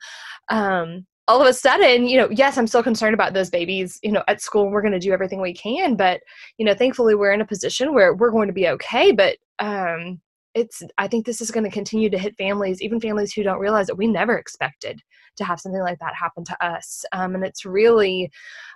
um, 0.49 1.05
all 1.27 1.41
of 1.41 1.47
a 1.47 1.53
sudden 1.53 2.07
you 2.07 2.17
know 2.17 2.29
yes 2.31 2.57
i'm 2.57 2.67
still 2.67 2.83
concerned 2.83 3.13
about 3.13 3.33
those 3.33 3.49
babies 3.49 3.99
you 4.03 4.11
know 4.11 4.23
at 4.27 4.41
school 4.41 4.69
we're 4.69 4.81
going 4.81 4.91
to 4.93 4.99
do 4.99 5.13
everything 5.13 5.41
we 5.41 5.53
can 5.53 5.95
but 5.95 6.21
you 6.57 6.65
know 6.65 6.73
thankfully 6.73 7.15
we're 7.15 7.31
in 7.31 7.41
a 7.41 7.47
position 7.47 7.93
where 7.93 8.13
we're 8.15 8.31
going 8.31 8.47
to 8.47 8.53
be 8.53 8.67
okay 8.67 9.11
but 9.11 9.37
um 9.59 10.19
it's 10.55 10.81
i 10.97 11.07
think 11.07 11.25
this 11.25 11.41
is 11.41 11.51
going 11.51 11.63
to 11.63 11.69
continue 11.69 12.09
to 12.09 12.17
hit 12.17 12.35
families 12.37 12.81
even 12.81 12.99
families 12.99 13.31
who 13.31 13.43
don't 13.43 13.59
realize 13.59 13.87
that 13.87 13.95
we 13.95 14.07
never 14.07 14.37
expected 14.37 14.99
to 15.39 15.45
have 15.45 15.59
something 15.59 15.81
like 15.81 15.99
that 15.99 16.13
happen 16.13 16.43
to 16.43 16.65
us 16.65 17.03
um, 17.13 17.35
and 17.35 17.43
it's 17.43 17.65
really 17.65 18.31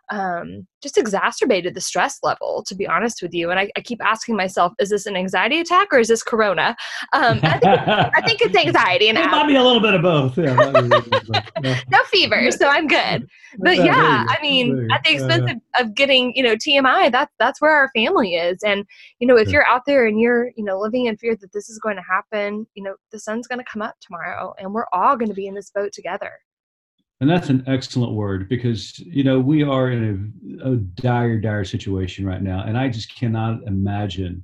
um, 0.10 0.67
just 0.82 0.98
exacerbated 0.98 1.74
the 1.74 1.82
stress 1.82 2.20
level, 2.24 2.63
to 2.67 2.75
be 2.75 2.86
honest 2.86 3.22
with 3.22 3.34
you. 3.34 3.51
And 3.51 3.60
I, 3.60 3.72
I, 3.77 3.82
keep 3.82 4.03
asking 4.03 4.36
myself, 4.36 4.74
is 4.77 4.89
this 4.89 5.05
an 5.05 5.15
anxiety 5.15 5.60
attack 5.60 5.88
or 5.93 6.00
is 6.00 6.10
this 6.10 6.22
corona? 6.22 6.75
Um, 7.13 7.39
I, 7.41 7.58
think, 7.58 7.65
I, 8.17 8.22
think, 8.22 8.41
it's 8.41 8.55
anxiety. 8.67 9.08
And 9.08 9.17
it 9.17 9.25
might 9.27 9.48
be 9.48 9.55
a 9.55 9.63
little 9.63 9.79
bit 9.79 9.93
of 9.93 10.01
both. 10.01 10.38
Yeah, 10.38 10.55
no 11.89 12.03
fever, 12.05 12.51
so 12.51 12.67
I'm 12.67 12.88
good. 12.88 13.27
But 13.60 13.77
yeah, 13.77 14.25
I 14.27 14.39
mean, 14.41 14.89
at 14.91 15.03
the 15.03 15.12
expense 15.12 15.51
of, 15.51 15.86
of, 15.86 15.93
getting, 15.93 16.36
you 16.36 16.41
know, 16.41 16.55
TMI, 16.55 17.12
that's 17.12 17.32
that's 17.38 17.62
where 17.62 17.72
our 17.72 17.91
family 17.96 18.34
is. 18.34 18.58
And 18.63 18.84
you 19.20 19.27
know, 19.27 19.38
if 19.38 19.50
you're 19.50 19.67
out 19.67 19.84
there 19.86 20.08
and 20.08 20.20
you're, 20.20 20.48
you 20.58 20.63
know, 20.63 20.79
living 20.79 21.05
in 21.05 21.17
fear 21.17 21.36
that 21.36 21.53
this 21.53 21.70
is 21.70 21.77
going 21.77 21.96
to 21.98 22.01
happen, 22.01 22.65
you 22.74 22.82
know, 22.82 22.96
the 23.12 23.20
sun's 23.20 23.46
going 23.46 23.60
to 23.60 23.72
come 23.72 23.84
up 23.84 23.93
tomorrow, 24.01 24.55
and 24.58 24.74
we're 24.74 24.88
all 24.91 25.15
going 25.15 25.29
to 25.29 25.36
be 25.36 25.46
in 25.46 25.53
this 25.53 25.70
boat 25.70 25.93
together. 25.93 26.32
And 27.23 27.31
that's 27.31 27.47
an 27.47 27.63
excellent 27.67 28.11
word 28.11 28.49
because, 28.49 28.99
you 28.99 29.23
know, 29.23 29.39
we 29.39 29.63
are 29.63 29.89
in 29.91 30.59
a, 30.61 30.71
a, 30.71 30.75
dire, 30.75 31.39
dire 31.39 31.63
situation 31.63 32.25
right 32.25 32.41
now. 32.41 32.65
And 32.67 32.77
I 32.77 32.89
just 32.89 33.15
cannot 33.15 33.63
imagine 33.63 34.43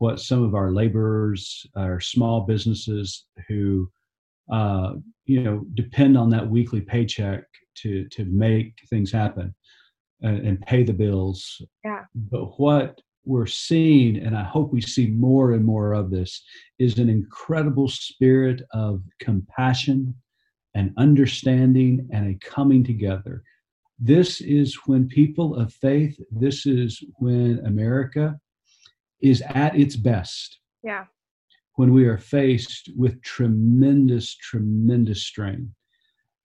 what 0.00 0.18
some 0.18 0.42
of 0.42 0.56
our 0.56 0.72
laborers, 0.72 1.64
our 1.76 2.00
small 2.00 2.40
businesses 2.40 3.24
who, 3.46 3.88
uh, 4.52 4.94
you 5.26 5.44
know, 5.44 5.64
depend 5.74 6.18
on 6.18 6.28
that 6.30 6.50
weekly 6.50 6.80
paycheck 6.80 7.44
to, 7.82 8.08
to 8.08 8.24
make 8.24 8.74
things 8.90 9.12
happen 9.12 9.54
and, 10.20 10.44
and 10.44 10.60
pay 10.62 10.82
the 10.82 10.92
bills. 10.92 11.62
Yeah. 11.84 12.02
But 12.16 12.58
what 12.58 13.00
we're 13.26 13.46
seeing, 13.46 14.16
and 14.16 14.36
I 14.36 14.42
hope 14.42 14.72
we 14.72 14.80
see 14.80 15.06
more 15.06 15.52
and 15.52 15.64
more 15.64 15.92
of 15.92 16.10
this, 16.10 16.42
is 16.80 16.98
an 16.98 17.08
incredible 17.08 17.86
spirit 17.86 18.62
of 18.72 19.04
compassion 19.20 20.16
an 20.78 20.94
understanding, 20.96 22.08
and 22.12 22.28
a 22.28 22.38
coming 22.38 22.84
together. 22.84 23.42
This 23.98 24.40
is 24.40 24.76
when 24.86 25.08
people 25.08 25.56
of 25.56 25.72
faith, 25.72 26.16
this 26.30 26.66
is 26.66 27.02
when 27.18 27.58
America 27.66 28.38
is 29.20 29.42
at 29.42 29.74
its 29.76 29.96
best. 29.96 30.60
Yeah. 30.84 31.06
When 31.74 31.92
we 31.92 32.06
are 32.06 32.18
faced 32.18 32.90
with 32.96 33.20
tremendous, 33.22 34.36
tremendous 34.36 35.24
strain. 35.24 35.74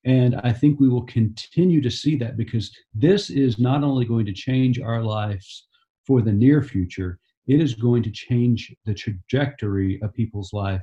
And 0.04 0.36
I 0.44 0.52
think 0.52 0.80
we 0.80 0.90
will 0.90 1.06
continue 1.06 1.82
to 1.82 1.92
see 1.92 2.16
that 2.18 2.36
because 2.36 2.76
this 2.94 3.30
is 3.30 3.60
not 3.60 3.84
only 3.84 4.06
going 4.06 4.26
to 4.26 4.34
change 4.34 4.80
our 4.80 5.02
lives 5.04 5.68
for 6.06 6.22
the 6.22 6.34
near 6.34 6.64
future, 6.64 7.20
it 7.48 7.62
is 7.62 7.76
going 7.76 8.02
to 8.04 8.12
change 8.12 8.76
the 8.86 8.96
trajectory 8.96 10.02
of 10.02 10.14
people's 10.14 10.54
life 10.54 10.82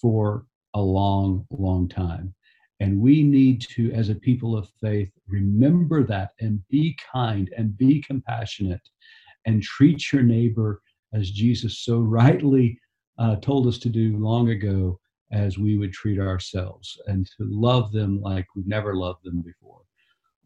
for 0.00 0.44
a 0.74 0.80
long, 0.80 1.46
long 1.50 1.88
time. 1.88 2.34
And 2.80 2.98
we 3.00 3.22
need 3.22 3.60
to, 3.76 3.92
as 3.92 4.08
a 4.08 4.14
people 4.14 4.56
of 4.56 4.68
faith, 4.80 5.10
remember 5.28 6.02
that 6.04 6.30
and 6.40 6.66
be 6.68 6.96
kind 7.12 7.52
and 7.56 7.76
be 7.76 8.02
compassionate 8.02 8.80
and 9.46 9.62
treat 9.62 10.12
your 10.12 10.22
neighbor 10.22 10.80
as 11.12 11.30
Jesus 11.30 11.80
so 11.80 11.98
rightly 11.98 12.78
uh, 13.18 13.36
told 13.36 13.66
us 13.66 13.78
to 13.78 13.88
do 13.88 14.16
long 14.16 14.50
ago, 14.50 14.98
as 15.32 15.58
we 15.58 15.76
would 15.76 15.92
treat 15.92 16.18
ourselves, 16.18 16.98
and 17.06 17.26
to 17.26 17.44
love 17.48 17.92
them 17.92 18.20
like 18.20 18.46
we've 18.56 18.66
never 18.66 18.96
loved 18.96 19.22
them 19.24 19.42
before. 19.42 19.82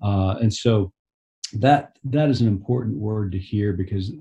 Uh, 0.03 0.37
and 0.41 0.53
so 0.53 0.93
that 1.55 1.97
that 2.03 2.29
is 2.29 2.41
an 2.41 2.49
important 2.49 2.97
word 2.97 3.31
to 3.33 3.39
hear 3.39 3.73
because 3.73 4.13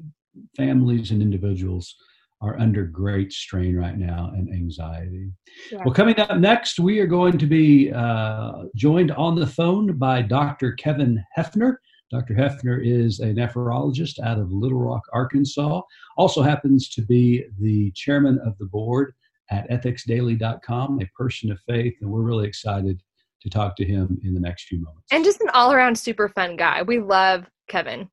families 0.56 1.12
and 1.12 1.22
individuals 1.22 1.96
are 2.44 2.60
under 2.60 2.84
great 2.84 3.32
strain 3.32 3.76
right 3.76 3.98
now 3.98 4.32
and 4.36 4.50
anxiety. 4.50 5.32
Yeah. 5.72 5.82
Well, 5.86 5.94
coming 5.94 6.20
up 6.20 6.38
next, 6.38 6.78
we 6.78 7.00
are 7.00 7.08
going 7.08 7.38
to 7.38 7.48
be 7.48 7.92
uh, 7.92 8.64
joined 8.76 9.12
on 9.12 9.36
the 9.36 9.48
phone 9.48 9.98
by 9.98 10.22
Dr. 10.22 10.74
Kevin 10.74 11.24
Heifner. 11.38 11.78
Dr. 12.12 12.34
Heifner 12.34 12.86
is 12.86 13.22
a 13.22 13.28
nephrologist 13.28 14.20
out 14.20 14.40
of 14.40 14.52
Little 14.52 14.80
Rock, 14.80 15.04
Arkansas. 15.14 15.82
Also 16.18 16.42
happens 16.42 16.90
to 16.90 17.02
be 17.02 17.46
the 17.60 17.92
chairman 17.96 18.38
of 18.46 18.58
the 18.58 18.66
board 18.66 19.14
at 19.50 19.70
ethicsdaily.com, 19.70 21.00
a 21.02 21.06
person 21.18 21.50
of 21.50 21.60
faith, 21.62 21.96
and 22.02 22.12
we're 22.12 22.22
really 22.22 22.48
excited 22.48 23.02
to 23.42 23.50
talk 23.50 23.76
to 23.78 23.86
him 23.86 24.20
in 24.24 24.34
the 24.34 24.40
next 24.40 24.66
few 24.66 24.82
moments. 24.82 25.08
And 25.12 25.24
just 25.24 25.42
an 25.42 25.50
all 25.54 25.72
around 25.72 25.98
super 25.98 26.28
fun 26.28 26.58
guy. 26.58 26.82
We 26.82 27.00
love 27.00 27.46
Kevin. 27.70 28.10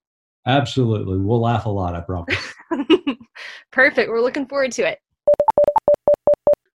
Absolutely. 0.47 1.19
We'll 1.19 1.41
laugh 1.41 1.67
a 1.67 1.71
lot, 1.71 1.95
I 1.95 2.01
promise. 2.01 2.55
Perfect. 3.73 4.11
We're 4.11 4.21
looking 4.21 4.47
forward 4.47 4.73
to 4.73 4.89
it. 4.89 4.99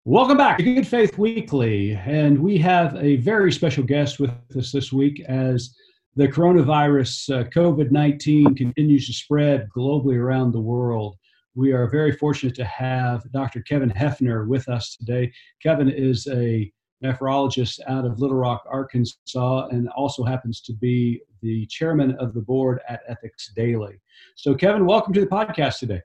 Welcome 0.05 0.37
back 0.37 0.57
to 0.57 0.63
Good 0.63 0.87
Faith 0.87 1.17
Weekly. 1.17 1.93
And 1.93 2.39
we 2.39 2.57
have 2.59 2.95
a 2.95 3.17
very 3.17 3.51
special 3.51 3.83
guest 3.83 4.19
with 4.19 4.31
us 4.55 4.71
this 4.71 4.93
week 4.93 5.19
as 5.27 5.75
the 6.15 6.27
coronavirus, 6.27 7.41
uh, 7.41 7.49
COVID 7.49 7.91
19, 7.91 8.55
continues 8.55 9.07
to 9.07 9.13
spread 9.13 9.67
globally 9.75 10.15
around 10.15 10.51
the 10.53 10.61
world. 10.61 11.17
We 11.53 11.73
are 11.73 11.89
very 11.89 12.13
fortunate 12.13 12.55
to 12.55 12.65
have 12.65 13.29
Dr. 13.31 13.61
Kevin 13.61 13.89
Heifner 13.89 14.47
with 14.47 14.69
us 14.69 14.95
today. 14.95 15.33
Kevin 15.61 15.89
is 15.89 16.27
a 16.27 16.71
nephrologist 17.03 17.79
out 17.87 18.05
of 18.05 18.19
Little 18.19 18.37
Rock, 18.37 18.63
Arkansas, 18.69 19.67
and 19.67 19.89
also 19.89 20.23
happens 20.23 20.61
to 20.61 20.73
be 20.73 21.21
the 21.41 21.65
chairman 21.65 22.15
of 22.19 22.33
the 22.33 22.41
board 22.41 22.79
at 22.87 23.01
Ethics 23.07 23.51
Daily. 23.53 23.99
So, 24.35 24.55
Kevin, 24.55 24.85
welcome 24.85 25.13
to 25.13 25.19
the 25.19 25.27
podcast 25.27 25.79
today. 25.79 26.01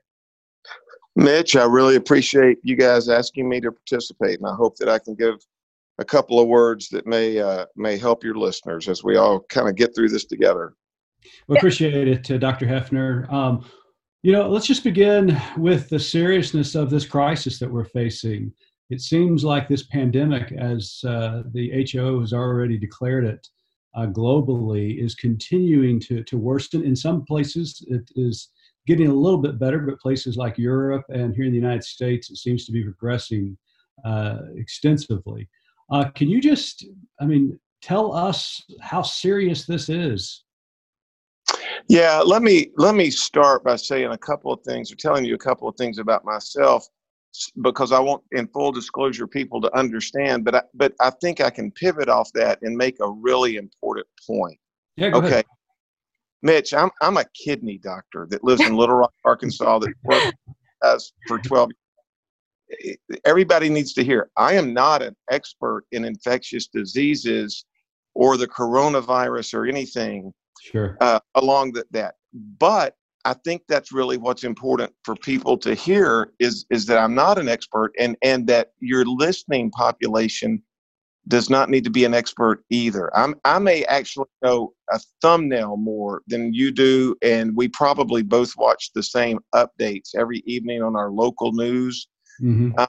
Mitch, 1.15 1.55
I 1.55 1.65
really 1.65 1.95
appreciate 1.95 2.57
you 2.63 2.75
guys 2.75 3.09
asking 3.09 3.49
me 3.49 3.59
to 3.61 3.71
participate, 3.71 4.39
and 4.39 4.47
I 4.47 4.55
hope 4.55 4.77
that 4.77 4.89
I 4.89 4.97
can 4.97 5.15
give 5.15 5.35
a 5.99 6.05
couple 6.05 6.39
of 6.39 6.47
words 6.47 6.89
that 6.89 7.05
may 7.05 7.39
uh, 7.39 7.65
may 7.75 7.97
help 7.97 8.23
your 8.23 8.35
listeners 8.35 8.87
as 8.87 9.03
we 9.03 9.17
all 9.17 9.41
kind 9.49 9.67
of 9.67 9.75
get 9.75 9.93
through 9.93 10.09
this 10.09 10.25
together. 10.25 10.73
We 11.47 11.57
appreciate 11.57 12.07
it, 12.07 12.31
uh, 12.31 12.37
Dr. 12.37 12.65
Heifner. 12.65 13.31
Um, 13.31 13.65
you 14.23 14.31
know, 14.31 14.49
let's 14.49 14.67
just 14.67 14.83
begin 14.83 15.39
with 15.57 15.89
the 15.89 15.99
seriousness 15.99 16.75
of 16.75 16.89
this 16.89 17.05
crisis 17.05 17.59
that 17.59 17.71
we're 17.71 17.85
facing. 17.85 18.53
It 18.89 19.01
seems 19.01 19.43
like 19.43 19.67
this 19.67 19.83
pandemic, 19.83 20.51
as 20.51 20.99
uh, 21.05 21.43
the 21.53 21.87
WHO 21.91 22.19
has 22.19 22.33
already 22.33 22.77
declared 22.77 23.25
it 23.25 23.47
uh, 23.95 24.07
globally, 24.07 25.03
is 25.03 25.15
continuing 25.15 25.99
to, 26.01 26.23
to 26.23 26.37
worsen. 26.37 26.83
In 26.83 26.95
some 26.95 27.23
places, 27.25 27.83
it 27.87 28.09
is 28.15 28.49
getting 28.87 29.07
a 29.07 29.13
little 29.13 29.39
bit 29.39 29.59
better, 29.59 29.79
but 29.79 29.99
places 29.99 30.37
like 30.37 30.57
Europe 30.57 31.05
and 31.09 31.35
here 31.35 31.45
in 31.45 31.51
the 31.51 31.57
United 31.57 31.83
States, 31.83 32.29
it 32.29 32.37
seems 32.37 32.65
to 32.65 32.71
be 32.71 32.83
progressing 32.83 33.57
uh, 34.05 34.39
extensively. 34.55 35.47
Uh, 35.91 36.05
can 36.15 36.29
you 36.29 36.41
just, 36.41 36.85
I 37.19 37.25
mean, 37.25 37.59
tell 37.81 38.13
us 38.13 38.63
how 38.79 39.01
serious 39.01 39.65
this 39.65 39.89
is? 39.89 40.43
Yeah, 41.89 42.19
let 42.19 42.41
me 42.41 42.71
let 42.77 42.95
me 42.95 43.09
start 43.09 43.63
by 43.63 43.75
saying 43.75 44.11
a 44.11 44.17
couple 44.17 44.53
of 44.53 44.61
things 44.61 44.91
or 44.91 44.95
telling 44.95 45.25
you 45.25 45.35
a 45.35 45.39
couple 45.39 45.67
of 45.67 45.75
things 45.75 45.97
about 45.97 46.23
myself 46.23 46.87
because 47.61 47.91
I 47.91 47.99
want, 47.99 48.23
in 48.31 48.47
full 48.47 48.71
disclosure, 48.71 49.27
people 49.27 49.61
to 49.61 49.77
understand. 49.77 50.45
But 50.45 50.55
I, 50.55 50.61
but 50.73 50.93
I 50.99 51.09
think 51.09 51.41
I 51.41 51.49
can 51.49 51.71
pivot 51.71 52.09
off 52.09 52.31
that 52.33 52.59
and 52.61 52.75
make 52.75 52.97
a 53.01 53.09
really 53.09 53.57
important 53.57 54.07
point. 54.25 54.57
Yeah, 54.95 55.15
okay. 55.15 55.27
Ahead. 55.27 55.45
Mitch, 56.41 56.73
I'm 56.73 56.89
I'm 57.01 57.17
a 57.17 57.25
kidney 57.33 57.77
doctor 57.77 58.27
that 58.29 58.43
lives 58.43 58.61
in 58.61 58.75
Little 58.75 58.95
Rock, 58.95 59.13
Arkansas, 59.25 59.79
that 59.79 59.93
works 60.03 61.11
for 61.27 61.39
12 61.39 61.69
years. 61.69 62.97
Everybody 63.25 63.69
needs 63.69 63.93
to 63.93 64.03
hear. 64.03 64.29
I 64.37 64.53
am 64.53 64.73
not 64.73 65.01
an 65.01 65.15
expert 65.29 65.83
in 65.91 66.05
infectious 66.05 66.67
diseases 66.67 67.65
or 68.13 68.37
the 68.37 68.47
coronavirus 68.47 69.53
or 69.53 69.65
anything 69.67 70.33
sure. 70.61 70.97
uh, 71.01 71.19
along 71.35 71.73
the, 71.73 71.85
that. 71.91 72.15
But 72.33 72.95
I 73.25 73.33
think 73.33 73.63
that's 73.67 73.91
really 73.91 74.17
what's 74.17 74.43
important 74.43 74.93
for 75.03 75.15
people 75.15 75.57
to 75.59 75.75
hear 75.75 76.33
is 76.39 76.65
is 76.69 76.85
that 76.87 76.97
I'm 76.97 77.13
not 77.13 77.37
an 77.37 77.47
expert 77.47 77.93
and 77.99 78.17
and 78.23 78.47
that 78.47 78.71
your 78.79 79.05
listening 79.05 79.69
population 79.71 80.63
does 81.27 81.49
not 81.49 81.69
need 81.69 81.83
to 81.83 81.89
be 81.89 82.03
an 82.03 82.13
expert 82.13 82.63
either. 82.69 83.15
I'm, 83.15 83.35
I 83.45 83.59
may 83.59 83.85
actually 83.85 84.27
know 84.41 84.73
a 84.91 84.99
thumbnail 85.21 85.77
more 85.77 86.23
than 86.27 86.53
you 86.53 86.71
do, 86.71 87.15
and 87.21 87.55
we 87.55 87.67
probably 87.67 88.23
both 88.23 88.53
watch 88.57 88.91
the 88.93 89.03
same 89.03 89.39
updates 89.53 90.15
every 90.15 90.43
evening 90.45 90.81
on 90.81 90.95
our 90.95 91.11
local 91.11 91.53
news. 91.53 92.07
Mm-hmm. 92.41 92.71
Uh, 92.77 92.87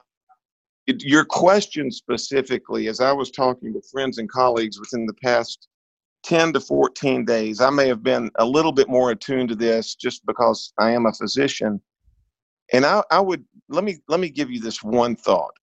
your 0.87 1.23
question 1.23 1.91
specifically, 1.91 2.87
as 2.87 2.99
I 2.99 3.11
was 3.11 3.31
talking 3.31 3.71
to 3.73 3.81
friends 3.91 4.17
and 4.17 4.29
colleagues 4.29 4.79
within 4.79 5.05
the 5.05 5.13
past 5.23 5.67
10 6.23 6.53
to 6.53 6.59
14 6.59 7.25
days, 7.25 7.61
I 7.61 7.69
may 7.69 7.87
have 7.87 8.03
been 8.03 8.31
a 8.37 8.45
little 8.45 8.71
bit 8.71 8.89
more 8.89 9.11
attuned 9.11 9.49
to 9.49 9.55
this 9.55 9.95
just 9.95 10.25
because 10.25 10.73
I 10.79 10.91
am 10.91 11.05
a 11.05 11.13
physician. 11.13 11.81
And 12.73 12.85
I, 12.85 13.03
I 13.11 13.19
would 13.19 13.45
let 13.69 13.83
me 13.83 13.97
let 14.07 14.19
me 14.19 14.29
give 14.29 14.49
you 14.49 14.59
this 14.59 14.81
one 14.81 15.15
thought. 15.15 15.53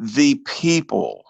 The 0.00 0.40
people 0.46 1.24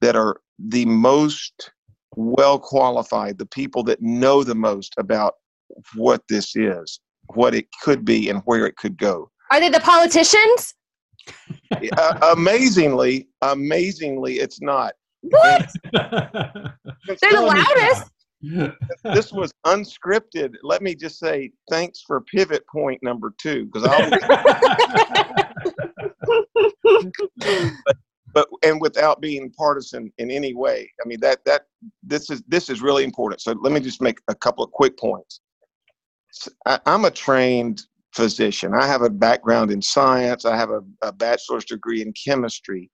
that 0.00 0.16
are 0.16 0.40
the 0.58 0.84
most 0.84 1.72
well 2.14 2.58
qualified, 2.58 3.38
the 3.38 3.46
people 3.46 3.82
that 3.84 4.02
know 4.02 4.44
the 4.44 4.54
most 4.54 4.94
about 4.98 5.34
what 5.94 6.22
this 6.28 6.54
is, 6.54 7.00
what 7.34 7.54
it 7.54 7.66
could 7.82 8.04
be, 8.04 8.28
and 8.28 8.42
where 8.44 8.66
it 8.66 8.76
could 8.76 8.98
go. 8.98 9.30
Are 9.50 9.60
they 9.60 9.70
the 9.70 9.80
politicians? 9.80 10.74
uh, 11.96 12.34
amazingly, 12.36 13.28
amazingly, 13.40 14.34
it's 14.34 14.60
not. 14.60 14.94
What? 15.22 15.70
They're 15.92 17.32
the 17.32 17.40
loudest. 17.40 18.10
this 19.04 19.32
was 19.32 19.52
unscripted. 19.66 20.56
Let 20.62 20.82
me 20.82 20.94
just 20.94 21.18
say 21.18 21.52
thanks 21.70 22.02
for 22.06 22.20
pivot 22.20 22.66
point 22.66 23.02
number 23.02 23.32
two 23.38 23.66
because 23.66 23.88
I. 23.90 25.48
but, 27.84 27.96
but 28.34 28.48
and 28.62 28.80
without 28.80 29.20
being 29.20 29.52
partisan 29.56 30.12
in 30.18 30.30
any 30.30 30.54
way, 30.54 30.90
I 31.04 31.08
mean 31.08 31.20
that 31.20 31.44
that 31.44 31.66
this 32.02 32.30
is 32.30 32.42
this 32.48 32.68
is 32.70 32.82
really 32.82 33.04
important. 33.04 33.40
So 33.40 33.52
let 33.52 33.72
me 33.72 33.80
just 33.80 34.00
make 34.00 34.18
a 34.28 34.34
couple 34.34 34.64
of 34.64 34.70
quick 34.72 34.98
points. 34.98 35.40
I, 36.66 36.78
I'm 36.86 37.04
a 37.04 37.10
trained 37.10 37.82
physician. 38.12 38.74
I 38.74 38.86
have 38.86 39.02
a 39.02 39.10
background 39.10 39.70
in 39.70 39.82
science. 39.82 40.44
I 40.44 40.56
have 40.56 40.70
a, 40.70 40.82
a 41.02 41.12
bachelor's 41.12 41.64
degree 41.64 42.02
in 42.02 42.12
chemistry. 42.12 42.90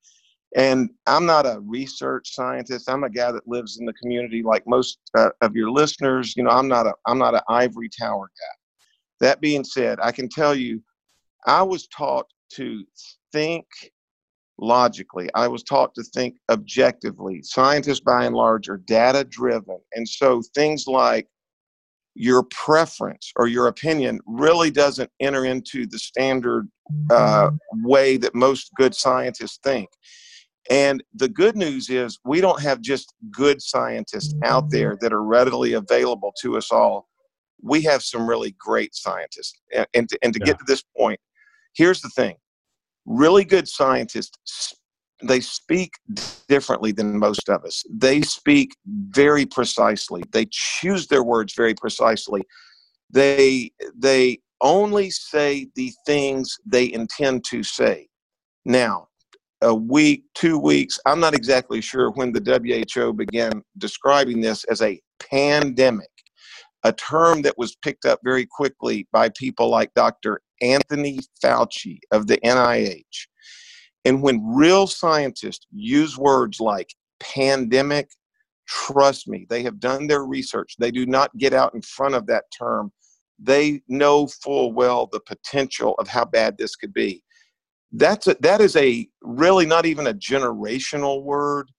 And 0.57 0.91
I'm 1.07 1.27
not 1.27 1.45
a 1.45 1.61
research 1.61 2.35
scientist. 2.35 2.89
I'm 2.89 3.05
a 3.05 3.11
guy 3.11 3.33
that 3.33 3.47
lives 3.47 3.79
in 3.79 3.85
the 3.85 3.93
community 3.95 4.43
like 4.43 4.63
most 4.67 4.99
uh, 5.17 5.31
of 5.43 5.55
your 5.55 5.71
listeners. 5.71 6.35
You 6.37 6.45
know, 6.45 6.51
I'm 6.51 6.69
not 6.69 6.87
a 6.87 6.95
I'm 7.07 7.19
not 7.19 7.35
an 7.35 7.43
ivory 7.49 7.91
tower 7.91 8.29
guy. 8.29 9.27
That 9.27 9.41
being 9.41 9.65
said, 9.65 9.99
I 10.01 10.11
can 10.11 10.29
tell 10.29 10.55
you 10.55 10.83
I 11.47 11.63
was 11.63 11.87
taught 11.89 12.27
to 12.53 12.85
think 13.33 13.67
logically. 14.59 15.29
I 15.35 15.49
was 15.49 15.63
taught 15.63 15.95
to 15.95 16.03
think 16.03 16.37
objectively. 16.51 17.43
Scientists 17.43 18.01
by 18.01 18.25
and 18.25 18.35
large 18.35 18.69
are 18.69 18.79
data 18.79 19.25
driven. 19.25 19.79
And 19.95 20.09
so 20.09 20.43
things 20.55 20.87
like 20.87 21.29
your 22.15 22.43
preference 22.51 23.33
or 23.37 23.47
your 23.47 23.69
opinion 23.69 24.19
really 24.27 24.71
doesn't 24.71 25.11
enter 25.21 25.45
into 25.45 25.87
the 25.87 25.99
standard 25.99 26.69
uh, 27.11 27.51
way 27.85 28.17
that 28.17 28.35
most 28.35 28.71
good 28.75 28.95
scientists 28.95 29.61
think. 29.63 29.89
And 30.71 31.03
the 31.15 31.29
good 31.29 31.57
news 31.57 31.89
is, 31.89 32.19
we 32.25 32.41
don't 32.41 32.61
have 32.61 32.81
just 32.81 33.15
good 33.31 33.63
scientists 33.63 34.35
out 34.45 34.69
there 34.71 34.99
that 35.01 35.13
are 35.13 35.23
readily 35.23 35.75
available 35.75 36.35
to 36.43 36.57
us 36.57 36.71
all. 36.71 37.09
We 37.63 37.83
have 37.83 38.03
some 38.03 38.29
really 38.29 38.55
great 38.59 38.95
scientists. 38.95 39.61
And, 39.75 39.87
and 39.95 40.09
to, 40.09 40.19
and 40.23 40.33
to 40.35 40.41
yeah. 40.41 40.47
get 40.47 40.59
to 40.59 40.65
this 40.67 40.83
point, 40.97 41.21
here's 41.75 42.03
the 42.03 42.11
thing 42.11 42.37
really 43.09 43.45
good 43.45 43.67
scientists 43.67 44.75
they 45.23 45.41
speak 45.41 45.95
differently 46.49 46.93
than 46.93 47.19
most 47.19 47.49
of 47.49 47.65
us. 47.65 47.83
They 47.91 48.23
speak 48.23 48.77
very 48.87 49.47
precisely. 49.47 50.23
They 50.31 50.47
choose 50.51 51.09
their 51.09 51.25
words 51.25 51.55
very 51.57 51.75
precisely. 51.75 52.43
They 53.11 53.73
they 53.97 54.39
only 54.61 55.11
say 55.11 55.69
the 55.75 55.93
things 56.07 56.57
they 56.67 56.93
intend 56.93 57.45
to 57.45 57.63
say. 57.63 58.09
Now, 58.65 59.09
a 59.63 59.75
week, 59.75 60.25
two 60.35 60.59
weeks, 60.59 60.99
I'm 61.07 61.21
not 61.21 61.35
exactly 61.35 61.81
sure 61.81 62.11
when 62.11 62.33
the 62.33 62.41
WHO 62.95 63.13
began 63.13 63.63
describing 63.79 64.41
this 64.41 64.65
as 64.65 64.83
a 64.83 65.01
pandemic, 65.31 66.11
a 66.85 66.93
term 66.93 67.43
that 67.43 67.57
was 67.57 67.77
picked 67.77 68.05
up 68.05 68.21
very 68.23 68.47
quickly 68.47 69.09
by 69.13 69.31
people 69.31 69.69
like 69.69 69.93
Dr. 69.95 70.41
Anthony 70.61 71.21
Fauci 71.43 71.99
of 72.11 72.27
the 72.27 72.39
NIH 72.39 73.27
and 74.05 74.23
when 74.23 74.41
real 74.43 74.87
scientists 74.87 75.67
use 75.71 76.17
words 76.17 76.61
like 76.61 76.95
pandemic, 77.21 78.09
trust 78.67 79.29
me, 79.29 79.47
they 79.51 79.63
have 79.63 79.81
done 79.81 80.07
their 80.07 80.25
research. 80.25 80.77
They 80.79 80.91
do 80.91 81.05
not 81.05 81.37
get 81.37 81.53
out 81.53 81.75
in 81.75 81.83
front 81.83 82.15
of 82.15 82.27
that 82.27 82.45
term. 82.57 82.93
They 83.39 83.83
know 83.89 84.27
full 84.27 84.73
well 84.73 85.09
the 85.13 85.21
potential 85.21 85.95
of 85.99 86.09
how 86.09 86.25
bad 86.25 86.57
this 86.57 86.75
could 86.75 86.95
be. 86.95 87.23
That's 87.93 88.27
a, 88.27 88.37
that 88.41 88.61
is 88.61 88.77
a 88.77 89.09
really 89.23 89.67
not 89.67 89.87
even 89.87 90.07
a 90.07 90.15
generational 90.15 91.23
word. 91.23 91.71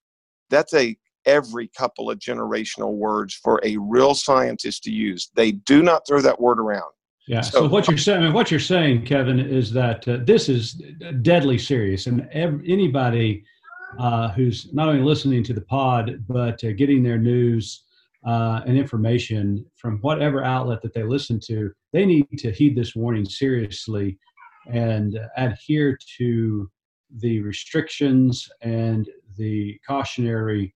That's 0.52 0.74
a 0.74 0.96
every 1.26 1.68
couple 1.70 2.10
of 2.10 2.20
generational 2.20 2.94
words 2.94 3.34
for 3.34 3.60
a 3.64 3.78
real 3.78 4.16
scientist 4.16 4.84
to 4.84 4.92
use. 4.92 5.32
They 5.36 5.52
do 5.52 5.84
not 5.84 6.08
throw 6.08 6.22
that 6.22 6.40
word 6.40 6.60
around. 6.60 6.92
Yeah. 7.30 7.42
So, 7.42 7.60
so 7.60 7.68
what 7.68 7.88
you're 7.88 7.96
saying, 8.00 8.34
what 8.34 8.50
you're 8.50 8.60
saying, 8.60 9.06
Kevin, 9.06 9.40
is 9.40 9.72
that 9.74 10.08
uh, 10.08 10.18
this 10.24 10.50
is 10.50 10.82
deadly 11.22 11.60
serious, 11.60 12.08
and 12.08 12.28
ev- 12.32 12.60
anybody 12.66 13.44
uh, 14.00 14.30
who's 14.30 14.74
not 14.74 14.88
only 14.88 15.04
listening 15.04 15.44
to 15.44 15.54
the 15.54 15.62
pod 15.62 16.26
but 16.28 16.64
uh, 16.64 16.72
getting 16.72 17.04
their 17.04 17.20
news 17.20 17.84
uh, 18.26 18.62
and 18.66 18.76
information 18.80 19.64
from 19.76 20.00
whatever 20.00 20.44
outlet 20.44 20.82
that 20.82 20.92
they 20.96 21.04
listen 21.04 21.40
to, 21.42 21.72
they 21.94 22.04
need 22.04 22.26
to 22.36 22.52
heed 22.52 22.76
this 22.76 22.96
warning 22.96 23.26
seriously 23.26 24.18
and 24.74 25.20
adhere 25.38 26.00
to 26.18 26.68
the 27.18 27.42
restrictions 27.42 28.50
and 28.64 29.08
the 29.38 29.80
cautionary 29.88 30.74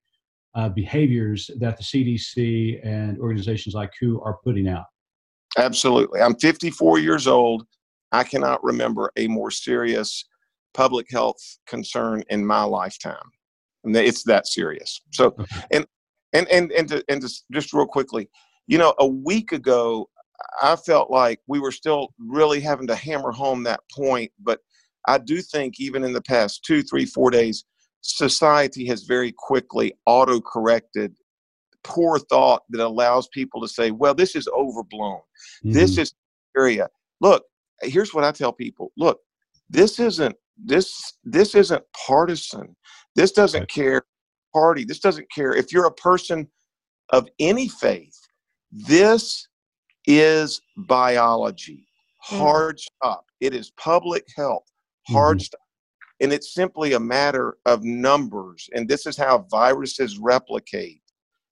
uh, 0.54 0.70
behaviors 0.70 1.50
that 1.58 1.78
the 1.78 1.84
CDC 1.84 2.80
and 2.86 3.18
organizations 3.18 3.74
like 3.74 3.92
WHO 4.00 4.22
are 4.24 4.38
putting 4.44 4.68
out. 4.68 4.86
Absolutely. 5.58 6.22
I'm 6.22 6.36
54 6.36 7.00
years 7.00 7.28
old. 7.28 7.66
I 8.12 8.24
cannot 8.24 8.63
remember 8.63 9.12
a 9.18 9.28
more 9.28 9.52
serious 9.52 10.26
public 10.74 11.10
health 11.12 11.38
concern 11.68 12.24
in 12.30 12.46
my 12.46 12.63
lifetime. 12.63 13.32
And 13.84 13.96
it's 13.96 14.24
that 14.24 14.48
serious. 14.48 15.02
So, 15.12 15.36
and 15.72 15.86
and 16.32 16.48
and 16.50 16.72
and 16.72 16.88
to, 16.89 17.04
and 17.10 17.22
to, 17.22 17.30
just 17.52 17.74
real 17.74 17.86
quickly, 17.86 18.30
you 18.68 18.78
know, 18.78 18.94
a 19.00 19.08
week 19.08 19.52
ago, 19.52 20.10
I 20.62 20.76
felt 20.76 21.12
like 21.12 21.39
we 21.48 21.60
were 21.60 21.72
still 21.72 22.13
really 22.18 22.60
having 22.60 22.88
to 22.88 22.96
hammer 22.96 23.32
home 23.32 23.63
that 23.63 23.82
point. 23.92 24.32
But 24.39 24.60
I 25.08 25.18
do 25.18 25.42
think 25.42 25.80
even 25.80 26.04
in 26.04 26.13
the 26.13 26.22
past 26.22 26.63
two, 26.63 26.82
three, 26.82 27.06
four 27.06 27.30
days, 27.30 27.66
society 28.02 28.86
has 28.88 29.04
very 29.04 29.34
quickly 29.38 29.94
auto 30.06 30.39
corrected 30.39 31.16
poor 31.84 32.19
thought 32.19 32.63
that 32.69 32.86
allows 32.86 33.28
people 33.28 33.62
to 33.62 33.67
say, 33.67 33.91
well, 33.91 34.13
this 34.13 34.36
is 34.36 34.48
overblown. 34.48 35.19
Mm-hmm. 35.63 35.74
This 35.74 35.98
is 35.98 36.13
area. 36.58 36.89
Look, 37.22 37.43
here's 37.82 38.13
what 38.13 38.24
I 38.24 38.32
tell 38.32 38.54
people. 38.54 38.91
Look, 38.98 39.19
this 39.69 40.00
isn't 40.00 40.36
this 40.58 41.13
this 41.24 41.56
isn't 41.56 41.84
partisan. 42.06 42.76
This 43.15 43.32
doesn't 43.32 43.62
right. 43.62 43.69
care 43.69 44.04
party. 44.54 44.84
This 44.84 45.00
doesn't 45.00 45.32
care 45.32 45.54
if 45.54 45.72
you're 45.72 45.88
a 45.88 45.93
person 45.93 46.48
of 47.10 47.28
any 47.39 47.67
faith. 47.67 48.17
This 48.72 49.48
is 50.06 50.62
biology. 50.78 51.88
Mm-hmm. 52.28 52.38
Hard 52.38 52.80
stop. 52.80 53.26
It 53.39 53.54
is 53.54 53.72
public 53.72 54.26
health. 54.36 54.65
Hard 55.08 55.38
mm-hmm. 55.38 55.43
stop. 55.43 55.60
And 56.22 56.32
it's 56.32 56.54
simply 56.54 56.93
a 56.93 57.00
matter 57.00 57.58
of 57.65 57.84
numbers. 57.84 58.69
And 58.74 58.88
this 58.88 59.06
is 59.06 59.17
how 59.17 59.46
viruses 59.52 60.17
replicate. 60.17 61.02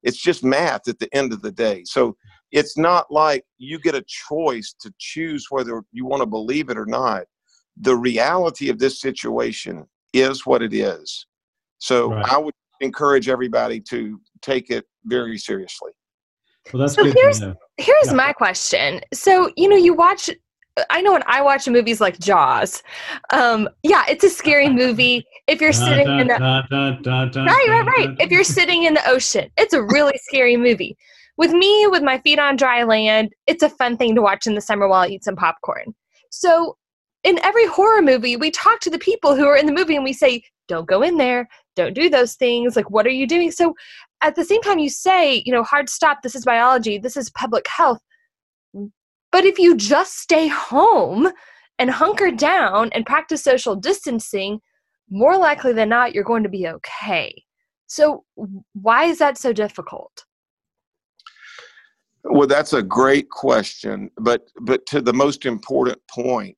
It's 0.04 0.18
just 0.18 0.44
math 0.44 0.88
at 0.88 1.00
the 1.00 1.14
end 1.16 1.34
of 1.34 1.42
the 1.42 1.52
day. 1.52 1.84
So 1.86 2.16
it's 2.52 2.78
not 2.78 3.12
like 3.12 3.46
you 3.58 3.80
get 3.80 3.96
a 3.96 4.04
choice 4.08 4.76
to 4.82 4.94
choose 5.00 5.48
whether 5.50 5.82
you 5.92 6.06
want 6.06 6.22
to 6.22 6.28
believe 6.28 6.70
it 6.70 6.78
or 6.78 6.86
not. 6.86 7.24
The 7.80 7.96
reality 7.96 8.70
of 8.70 8.80
this 8.80 9.00
situation 9.00 9.86
is 10.14 10.46
what 10.46 10.62
it 10.62 10.74
is. 10.74 11.26
So 11.80 12.12
right. 12.12 12.26
I 12.26 12.38
would 12.38 12.54
encourage 12.82 13.30
everybody 13.30 13.80
to 13.82 14.20
take 14.42 14.70
it 14.70 14.86
very 15.06 15.38
seriously. 15.38 15.92
Well, 16.72 16.82
that's 16.82 16.96
so 16.96 17.04
here's, 17.04 17.40
Here's 17.78 18.08
yeah. 18.08 18.14
my 18.14 18.34
question. 18.34 19.02
So, 19.14 19.52
you 19.56 19.68
know, 19.68 19.78
you 19.78 19.94
watch 19.94 20.30
I 20.90 21.02
know 21.02 21.14
when 21.14 21.24
I 21.28 21.42
watch 21.42 21.68
movies 21.68 22.02
like 22.02 22.20
Jaws, 22.20 22.84
um, 23.34 23.70
yeah, 23.84 24.04
it's 24.10 24.24
a 24.24 24.30
scary 24.30 24.70
movie. 24.82 25.26
If 25.48 25.62
you're 25.62 25.74
sitting 25.74 26.08
in 26.20 26.28
the 26.28 26.38
right, 27.46 27.68
right, 27.70 27.86
right. 27.86 28.16
If 28.20 28.32
you're 28.32 28.44
sitting 28.44 28.84
in 28.84 28.94
the 28.94 29.08
ocean, 29.10 29.50
it's 29.58 29.74
a 29.74 29.82
really 29.82 30.18
scary 30.24 30.58
movie. 30.58 30.98
With 31.38 31.52
me, 31.52 31.88
with 31.88 32.04
my 32.04 32.20
feet 32.20 32.40
on 32.40 32.56
dry 32.56 32.84
land, 32.84 33.34
it's 33.48 33.64
a 33.64 33.70
fun 33.70 33.98
thing 33.98 34.16
to 34.16 34.22
watch 34.22 34.48
in 34.48 34.56
the 34.56 34.62
summer 34.62 34.88
while 34.88 35.04
I 35.04 35.08
eat 35.08 35.24
some 35.24 35.36
popcorn. 35.36 35.94
So, 36.30 36.78
in 37.24 37.40
every 37.44 37.68
horror 37.68 38.02
movie, 38.02 38.36
we 38.36 38.52
talk 38.52 38.80
to 38.82 38.90
the 38.90 39.00
people 39.00 39.36
who 39.36 39.46
are 39.46 39.56
in 39.56 39.66
the 39.68 39.72
movie 39.72 39.96
and 39.96 40.04
we 40.04 40.14
say, 40.14 40.44
don't 40.68 40.88
go 40.88 41.02
in 41.02 41.18
there, 41.18 41.48
don't 41.76 41.94
do 41.94 42.10
those 42.10 42.36
things. 42.36 42.76
Like, 42.76 42.90
what 42.90 43.06
are 43.06 43.12
you 43.12 43.28
doing? 43.28 43.52
So, 43.52 43.74
at 44.22 44.36
the 44.36 44.46
same 44.46 44.62
time, 44.62 44.80
you 44.80 44.90
say, 44.90 45.42
you 45.46 45.52
know, 45.52 45.64
hard 45.64 45.90
stop, 45.90 46.22
this 46.22 46.36
is 46.36 46.46
biology, 46.46 46.98
this 46.98 47.18
is 47.18 47.30
public 47.32 47.66
health. 47.68 48.02
But 49.32 49.46
if 49.46 49.58
you 49.58 49.76
just 49.76 50.18
stay 50.20 50.48
home 50.48 51.32
and 51.80 51.90
hunker 51.90 52.32
down 52.32 52.90
and 52.94 53.06
practice 53.06 53.44
social 53.44 53.76
distancing, 53.76 54.60
more 55.10 55.38
likely 55.38 55.74
than 55.74 55.90
not, 55.90 56.14
you're 56.14 56.24
going 56.24 56.44
to 56.44 56.50
be 56.50 56.68
okay. 56.68 57.44
So, 57.88 58.24
why 58.74 59.06
is 59.06 59.20
that 59.20 59.38
so 59.38 59.52
difficult? 59.52 60.26
Well, 62.24 62.48
that's 62.48 62.74
a 62.74 62.84
great 62.84 63.30
question, 63.30 64.10
but 64.18 64.48
but 64.62 64.86
to 64.88 65.02
the 65.02 65.14
most 65.14 65.46
important 65.46 66.00
point, 66.08 66.56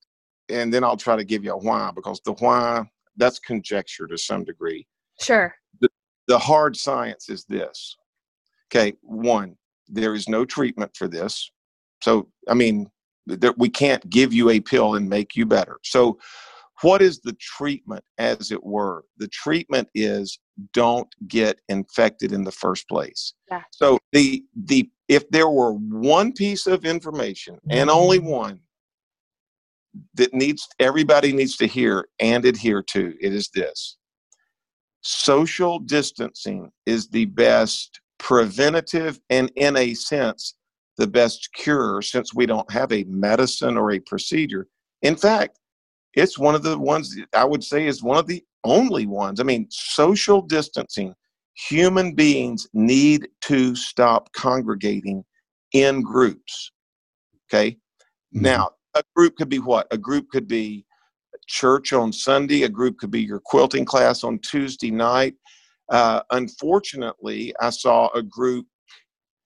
and 0.49 0.73
then 0.73 0.83
I'll 0.83 0.97
try 0.97 1.15
to 1.15 1.23
give 1.23 1.43
you 1.43 1.53
a 1.53 1.57
why 1.57 1.91
because 1.95 2.21
the 2.25 2.33
why 2.33 2.83
that's 3.15 3.39
conjecture 3.39 4.07
to 4.07 4.17
some 4.17 4.43
degree. 4.43 4.86
Sure. 5.19 5.55
The, 5.79 5.89
the 6.27 6.38
hard 6.38 6.75
science 6.75 7.29
is 7.29 7.45
this. 7.45 7.95
Okay, 8.67 8.93
one, 9.01 9.55
there 9.88 10.15
is 10.15 10.27
no 10.27 10.45
treatment 10.45 10.95
for 10.95 11.07
this. 11.07 11.49
So, 12.03 12.27
I 12.49 12.53
mean, 12.53 12.89
there, 13.25 13.53
we 13.57 13.69
can't 13.69 14.07
give 14.09 14.33
you 14.33 14.49
a 14.49 14.59
pill 14.59 14.95
and 14.95 15.07
make 15.07 15.37
you 15.37 15.45
better. 15.45 15.79
So, 15.83 16.19
what 16.81 17.01
is 17.01 17.21
the 17.21 17.33
treatment, 17.39 18.03
as 18.17 18.51
it 18.51 18.61
were? 18.61 19.05
The 19.17 19.29
treatment 19.29 19.87
is 19.95 20.37
don't 20.73 21.07
get 21.29 21.61
infected 21.69 22.33
in 22.33 22.43
the 22.43 22.51
first 22.51 22.89
place. 22.89 23.33
Yeah. 23.49 23.61
So 23.71 23.99
the 24.11 24.43
the 24.65 24.89
if 25.07 25.29
there 25.29 25.47
were 25.47 25.73
one 25.73 26.33
piece 26.33 26.67
of 26.67 26.83
information 26.83 27.57
and 27.69 27.89
only 27.89 28.19
Mm-hmm. 28.19 28.27
one 28.27 28.59
that 30.15 30.33
needs 30.33 30.67
everybody 30.79 31.31
needs 31.31 31.55
to 31.57 31.67
hear 31.67 32.05
and 32.19 32.43
adhere 32.43 32.83
to, 32.89 33.13
it 33.21 33.33
is 33.33 33.49
this. 33.53 33.97
Social 35.01 35.79
distancing 35.79 36.69
is 36.85 37.07
the 37.07 37.25
best 37.25 38.01
preventative 38.17 39.19
and 39.29 39.51
in 39.55 39.77
a 39.77 39.93
sense 39.93 40.55
the 40.97 41.08
best 41.08 41.49
cure 41.53 42.01
since 42.01 42.34
we 42.34 42.45
don't 42.45 42.69
have 42.71 42.91
a 42.91 43.03
medicine 43.06 43.77
or 43.77 43.91
a 43.91 43.99
procedure. 43.99 44.67
In 45.01 45.15
fact, 45.15 45.60
it's 46.13 46.38
one 46.38 46.56
of 46.56 46.63
the 46.63 46.77
ones 46.77 47.15
I 47.34 47.43
would 47.43 47.63
say 47.63 47.88
is 47.88 48.03
one 48.03 48.17
of 48.17 48.27
the 48.27 48.43
only 48.63 49.08
ones. 49.08 49.39
I 49.39 49.43
mean, 49.43 49.67
social 49.69 50.41
distancing, 50.41 51.13
human 51.56 52.13
beings 52.13 52.67
need 52.73 53.27
to 53.41 53.75
stop 53.75 54.32
congregating 54.34 55.23
in 55.73 56.01
groups. 56.01 56.71
Okay. 57.47 57.71
Mhm. 58.36 58.41
Now, 58.41 58.69
a 58.95 59.03
group 59.15 59.36
could 59.38 59.49
be 59.49 59.60
what? 59.60 59.88
A 59.91 59.97
group 59.97 60.29
could 60.29 60.47
be 60.47 60.86
church 61.47 61.93
on 61.93 62.13
Sunday, 62.13 62.63
a 62.63 62.69
group 62.69 62.97
could 62.97 63.12
be 63.12 63.21
your 63.21 63.39
quilting 63.39 63.86
class 63.86 64.23
on 64.23 64.39
Tuesday 64.39 64.91
night. 64.91 65.36
Uh, 65.89 66.21
unfortunately, 66.32 67.53
I 67.60 67.69
saw 67.71 68.10
a 68.13 68.21
group 68.23 68.65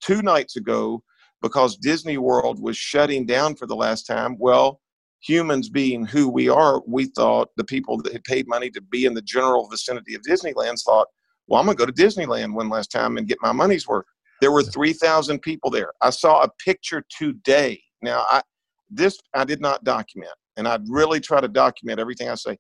two 0.01 0.21
nights 0.21 0.57
ago 0.57 1.03
because 1.47 1.77
Disney 1.77 2.17
World 2.17 2.61
was 2.61 2.75
shutting 2.75 3.25
down 3.25 3.55
for 3.55 3.67
the 3.67 3.75
last 3.75 4.03
time. 4.03 4.35
Well, 4.37 4.81
humans 5.21 5.69
being 5.69 6.05
who 6.05 6.27
we 6.27 6.49
are, 6.49 6.81
we 6.85 7.05
thought 7.05 7.51
the 7.55 7.63
people 7.63 8.01
that 8.01 8.11
had 8.11 8.25
paid 8.25 8.49
money 8.49 8.69
to 8.71 8.81
be 8.81 9.05
in 9.05 9.13
the 9.13 9.21
general 9.21 9.69
vicinity 9.69 10.13
of 10.13 10.21
Disneyland 10.23 10.83
thought, 10.83 11.07
well, 11.47 11.61
I'm 11.61 11.65
going 11.65 11.77
to 11.77 11.85
go 11.85 11.89
to 11.89 11.93
Disneyland 11.93 12.53
one 12.53 12.67
last 12.67 12.91
time 12.91 13.15
and 13.15 13.29
get 13.29 13.37
my 13.41 13.53
money's 13.53 13.87
worth. 13.87 14.03
There 14.41 14.51
were 14.51 14.61
3,000 14.61 15.39
people 15.39 15.71
there. 15.71 15.93
I 16.01 16.09
saw 16.09 16.43
a 16.43 16.49
picture 16.65 17.01
today. 17.17 17.81
Now, 18.01 18.25
I, 18.27 18.41
this 18.89 19.17
I 19.33 19.45
did 19.45 19.61
not 19.61 19.85
document, 19.85 20.33
and 20.57 20.67
I'd 20.67 20.83
really 20.89 21.21
try 21.21 21.39
to 21.39 21.47
document 21.47 22.01
everything 22.01 22.27
I 22.27 22.35
say. 22.35 22.57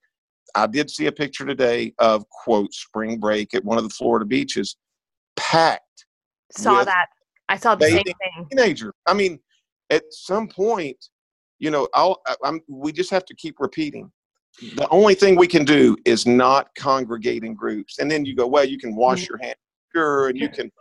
I 0.55 0.65
did 0.65 0.89
see 0.89 1.07
a 1.07 1.11
picture 1.11 1.45
today 1.45 1.93
of, 1.99 2.23
quote, 2.29 2.73
spring 2.73 3.19
break 3.19 3.53
at 3.53 3.65
one 3.65 3.77
of 3.77 3.83
the 3.83 3.89
Florida 3.89 4.25
beaches, 4.25 4.77
packed 5.35 5.81
Saw 6.51 6.77
With 6.77 6.85
that. 6.85 7.07
I 7.49 7.57
saw 7.57 7.75
the 7.75 7.85
same 7.89 8.03
thing. 8.03 8.47
teenager. 8.51 8.93
I 9.05 9.13
mean, 9.13 9.39
at 9.89 10.03
some 10.11 10.47
point, 10.47 10.97
you 11.59 11.71
know, 11.71 11.87
I'll, 11.93 12.21
I- 12.27 12.35
I'm, 12.43 12.59
we 12.67 12.91
just 12.91 13.09
have 13.11 13.25
to 13.25 13.35
keep 13.35 13.59
repeating. 13.59 14.11
The 14.75 14.87
only 14.89 15.13
thing 15.13 15.35
we 15.35 15.47
can 15.47 15.65
do 15.65 15.95
is 16.05 16.25
not 16.25 16.73
congregate 16.75 17.43
in 17.43 17.53
groups. 17.53 17.99
And 17.99 18.09
then 18.09 18.25
you 18.25 18.35
go, 18.35 18.47
well, 18.47 18.65
you 18.65 18.77
can 18.79 18.95
wash 18.95 19.27
your 19.29 19.37
hands, 19.37 19.55
sure, 19.95 20.29
and 20.29 20.37
you 20.37 20.49
can, 20.49 20.71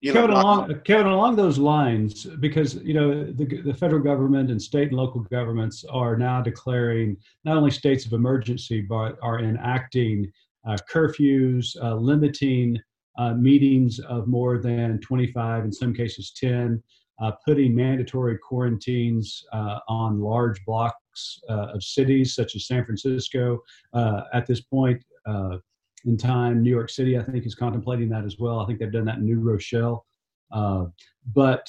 you 0.00 0.12
know, 0.12 0.20
Kevin, 0.20 0.34
not- 0.34 0.44
along, 0.44 0.80
Kevin, 0.84 1.06
along 1.08 1.34
those 1.36 1.58
lines, 1.58 2.26
because 2.40 2.76
you 2.76 2.94
know 2.94 3.24
the, 3.24 3.44
the 3.62 3.74
federal 3.74 4.00
government 4.02 4.50
and 4.50 4.60
state 4.62 4.88
and 4.88 4.96
local 4.96 5.22
governments 5.22 5.84
are 5.90 6.16
now 6.16 6.40
declaring 6.42 7.16
not 7.44 7.56
only 7.56 7.72
states 7.72 8.06
of 8.06 8.12
emergency, 8.12 8.80
but 8.82 9.18
are 9.20 9.40
enacting 9.40 10.30
uh, 10.68 10.76
curfews, 10.90 11.76
uh, 11.82 11.94
limiting 11.96 12.78
uh, 13.16 13.34
meetings 13.34 13.98
of 14.00 14.26
more 14.26 14.58
than 14.58 15.00
25, 15.00 15.64
in 15.64 15.72
some 15.72 15.94
cases 15.94 16.32
10, 16.36 16.82
uh, 17.20 17.32
putting 17.46 17.74
mandatory 17.74 18.38
quarantines 18.38 19.44
uh, 19.52 19.78
on 19.88 20.20
large 20.20 20.64
blocks 20.64 21.40
uh, 21.48 21.68
of 21.74 21.82
cities 21.82 22.34
such 22.34 22.56
as 22.56 22.66
San 22.66 22.84
Francisco. 22.84 23.62
Uh, 23.92 24.22
at 24.32 24.46
this 24.46 24.60
point, 24.60 25.02
uh, 25.26 25.58
in 26.06 26.18
time. 26.18 26.62
New 26.62 26.70
York 26.70 26.90
City, 26.90 27.18
I 27.18 27.22
think, 27.22 27.46
is 27.46 27.54
contemplating 27.54 28.10
that 28.10 28.24
as 28.24 28.38
well. 28.38 28.60
I 28.60 28.66
think 28.66 28.78
they've 28.78 28.92
done 28.92 29.06
that 29.06 29.18
in 29.18 29.24
New 29.24 29.40
Rochelle. 29.40 30.04
But 30.50 31.66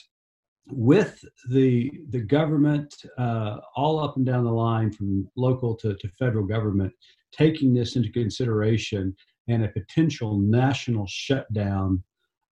with 0.68 1.24
the 1.50 1.92
the 2.10 2.22
government 2.22 2.94
uh, 3.18 3.58
all 3.76 4.00
up 4.00 4.18
and 4.18 4.26
down 4.26 4.44
the 4.44 4.52
line, 4.52 4.92
from 4.92 5.30
local 5.36 5.76
to, 5.76 5.96
to 5.96 6.08
federal 6.10 6.46
government, 6.46 6.94
taking 7.32 7.74
this 7.74 7.96
into 7.96 8.12
consideration 8.12 9.16
and 9.48 9.64
a 9.64 9.70
potential 9.70 10.40
national 10.40 11.06
shutdown 11.08 12.04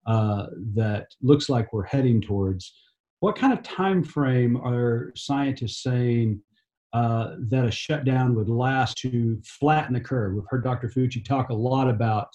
uh, 0.06 0.48
that 0.76 1.08
looks 1.22 1.50
like 1.50 1.72
we're 1.74 1.84
heading 1.86 2.22
towards, 2.22 2.74
what 3.20 3.36
kind 3.38 3.54
of 3.54 3.64
time 3.64 4.04
frame 4.04 4.58
are 4.58 5.12
scientists 5.16 5.82
saying 5.82 6.42
uh, 6.92 7.36
that 7.40 7.66
a 7.66 7.72
shutdown 7.72 8.36
would 8.36 8.50
last 8.50 8.98
to 8.98 9.42
flatten 9.44 9.94
the 9.94 10.00
curve. 10.00 10.36
We've 10.36 10.44
heard 10.50 10.64
Dr. 10.64 10.90
Fauci 10.90 11.24
talk 11.24 11.50
a 11.50 11.54
lot 11.54 11.90
about 11.90 12.28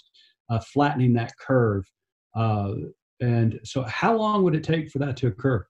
uh, 0.50 0.58
flattening 0.60 1.12
that 1.12 1.32
curve. 1.38 1.84
Uh, 2.34 2.72
and 3.20 3.60
so, 3.64 3.82
how 3.84 4.16
long 4.16 4.42
would 4.44 4.54
it 4.54 4.64
take 4.64 4.90
for 4.90 4.98
that 4.98 5.16
to 5.18 5.26
occur? 5.28 5.66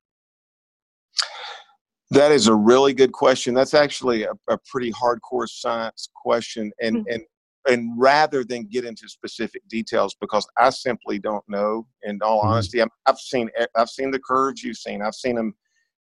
That 2.10 2.32
is 2.32 2.46
a 2.46 2.54
really 2.54 2.94
good 2.94 3.12
question. 3.12 3.54
That's 3.54 3.74
actually 3.74 4.22
a, 4.22 4.32
a 4.48 4.58
pretty 4.70 4.92
hardcore 4.92 5.48
science 5.48 6.08
question, 6.14 6.70
and 6.80 6.98
Mhm. 6.98 7.14
and 7.14 7.22
and 7.66 7.90
rather 7.96 8.44
than 8.44 8.64
get 8.66 8.84
into 8.84 9.08
specific 9.08 9.66
details, 9.68 10.14
because 10.20 10.46
I 10.56 10.70
simply 10.70 11.18
don't 11.18 11.44
know. 11.48 11.86
In 12.02 12.18
all 12.22 12.42
Mhm. 12.42 12.46
honesty, 12.46 12.80
I'm, 12.80 12.90
I've 13.06 13.18
seen 13.18 13.50
I've 13.74 13.90
seen 13.90 14.10
the 14.10 14.20
curves 14.20 14.62
you've 14.62 14.76
seen. 14.76 15.02
I've 15.02 15.14
seen 15.14 15.36
them 15.36 15.54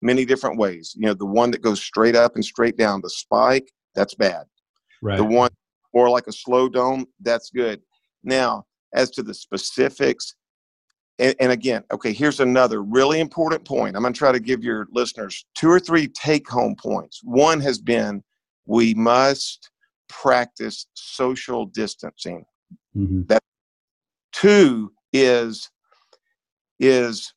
many 0.01 0.25
different 0.25 0.57
ways. 0.57 0.93
You 0.97 1.07
know, 1.07 1.13
the 1.13 1.25
one 1.25 1.51
that 1.51 1.61
goes 1.61 1.81
straight 1.81 2.15
up 2.15 2.35
and 2.35 2.43
straight 2.45 2.77
down, 2.77 3.01
the 3.01 3.09
spike, 3.09 3.71
that's 3.95 4.13
bad. 4.15 4.45
Right. 5.01 5.17
The 5.17 5.23
one 5.23 5.49
more 5.93 6.09
like 6.09 6.27
a 6.27 6.31
slow 6.33 6.67
dome, 6.67 7.05
that's 7.21 7.49
good. 7.49 7.81
Now, 8.23 8.65
as 8.93 9.09
to 9.11 9.23
the 9.23 9.33
specifics, 9.33 10.35
and, 11.17 11.33
and 11.39 11.51
again, 11.51 11.83
okay, 11.93 12.11
here's 12.11 12.41
another 12.41 12.83
really 12.83 13.21
important 13.21 13.63
point. 13.63 13.95
I'm 13.95 14.01
going 14.01 14.13
to 14.13 14.17
try 14.17 14.33
to 14.33 14.39
give 14.39 14.63
your 14.63 14.87
listeners 14.91 15.45
two 15.55 15.69
or 15.69 15.79
three 15.79 16.07
take 16.09 16.49
home 16.49 16.75
points. 16.75 17.21
One 17.23 17.61
has 17.61 17.79
been 17.79 18.21
we 18.65 18.93
must 18.93 19.69
practice 20.07 20.87
social 20.93 21.65
distancing. 21.65 22.45
Mhm. 22.95 23.39
Two 24.31 24.91
is 25.13 25.69
is 26.79 27.33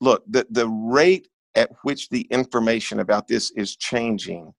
look 0.00 0.24
the 0.26 0.46
the 0.50 0.68
rate 0.68 1.28
at 1.54 1.70
which 1.82 2.08
the 2.08 2.22
information 2.30 3.00
about 3.00 3.28
this 3.28 3.50
is 3.52 3.76
changing 3.76 4.52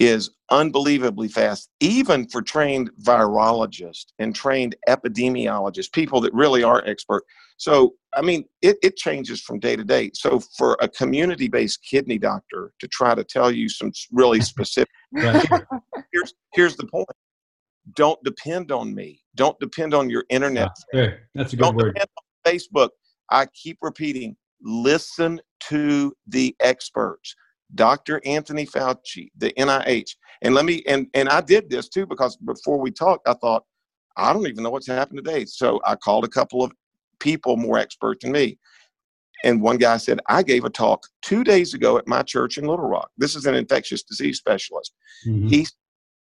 is 0.00 0.30
unbelievably 0.50 1.28
fast, 1.28 1.70
even 1.80 2.28
for 2.28 2.42
trained 2.42 2.90
virologists 3.02 4.06
and 4.18 4.34
trained 4.34 4.74
epidemiologists, 4.88 5.92
people 5.92 6.20
that 6.20 6.34
really 6.34 6.62
are 6.62 6.82
expert. 6.86 7.24
So, 7.56 7.94
I 8.14 8.22
mean, 8.22 8.44
it, 8.62 8.76
it 8.82 8.96
changes 8.96 9.40
from 9.40 9.60
day 9.60 9.76
to 9.76 9.84
day. 9.84 10.10
So, 10.14 10.40
for 10.58 10.76
a 10.80 10.88
community 10.88 11.48
based 11.48 11.80
kidney 11.88 12.18
doctor 12.18 12.72
to 12.80 12.88
try 12.88 13.14
to 13.14 13.24
tell 13.24 13.50
you 13.50 13.68
some 13.68 13.92
really 14.12 14.40
specific, 14.52 14.88
Right. 15.12 15.44
here's, 16.12 16.34
here's 16.52 16.76
the 16.76 16.86
point 16.86 17.06
don't 17.96 18.22
depend 18.24 18.72
on 18.72 18.94
me, 18.94 19.20
don't 19.34 19.58
depend 19.60 19.94
on 19.94 20.08
your 20.10 20.24
internet 20.30 20.70
Yeah. 20.92 21.10
That's 21.34 21.52
a 21.52 21.56
good 21.56 21.62
don't 21.64 21.76
word. 21.76 21.94
depend 21.94 22.08
on 22.18 22.52
Facebook. 22.52 22.90
I 23.30 23.46
keep 23.46 23.78
repeating, 23.82 24.36
listen 24.62 25.40
to 25.68 26.12
the 26.26 26.54
experts. 26.60 27.34
Dr. 27.74 28.20
Anthony 28.24 28.66
Fauci, 28.66 29.30
the 29.36 29.52
NIH. 29.58 30.10
And 30.42 30.54
let 30.54 30.64
me 30.64 30.82
and 30.86 31.06
and 31.14 31.28
I 31.28 31.40
did 31.40 31.68
this 31.70 31.88
too 31.88 32.06
because 32.06 32.36
before 32.36 32.78
we 32.78 32.90
talked, 32.90 33.28
I 33.28 33.34
thought, 33.34 33.64
I 34.16 34.32
don't 34.32 34.46
even 34.46 34.62
know 34.62 34.70
what's 34.70 34.86
happened 34.86 35.18
today. 35.24 35.44
So 35.44 35.80
I 35.84 35.96
called 35.96 36.24
a 36.24 36.28
couple 36.28 36.62
of 36.62 36.72
people 37.24 37.56
more 37.56 37.78
expert 37.78 38.20
than 38.20 38.30
me. 38.30 38.58
And 39.44 39.60
one 39.60 39.78
guy 39.78 39.96
said, 39.96 40.20
I 40.28 40.42
gave 40.42 40.64
a 40.64 40.70
talk 40.70 41.06
two 41.22 41.42
days 41.42 41.74
ago 41.74 41.98
at 41.98 42.06
my 42.06 42.22
church 42.22 42.56
in 42.58 42.66
Little 42.66 42.86
Rock. 42.86 43.10
This 43.18 43.34
is 43.34 43.46
an 43.46 43.54
infectious 43.54 44.02
disease 44.02 44.38
specialist. 44.38 44.92
Mhm. 45.26 45.48
He 45.50 45.66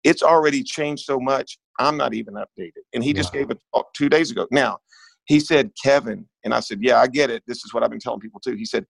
it's 0.04 0.24
already 0.24 0.64
changed 0.64 1.06
so 1.06 1.18
much. 1.18 1.58
I'm 1.80 1.96
not 1.96 2.14
even 2.14 2.34
updated. 2.34 2.84
And 2.94 3.02
he 3.02 3.14
just 3.14 3.32
gave 3.32 3.50
a 3.50 3.58
talk 3.74 3.94
two 3.94 4.10
days 4.10 4.32
ago. 4.32 4.46
Now, 4.52 4.80
he 5.26 5.40
said, 5.40 5.72
Kevin, 5.82 6.28
and 6.44 6.54
I 6.54 6.60
said, 6.60 6.80
Yeah, 6.82 7.00
I 7.00 7.08
get 7.08 7.30
it. 7.30 7.44
This 7.48 7.64
is 7.64 7.74
what 7.74 7.84
I've 7.84 7.90
been 7.90 8.00
telling 8.02 8.20
people 8.20 8.42
too. 8.42 8.56
He 8.56 8.66
said, 8.66 8.86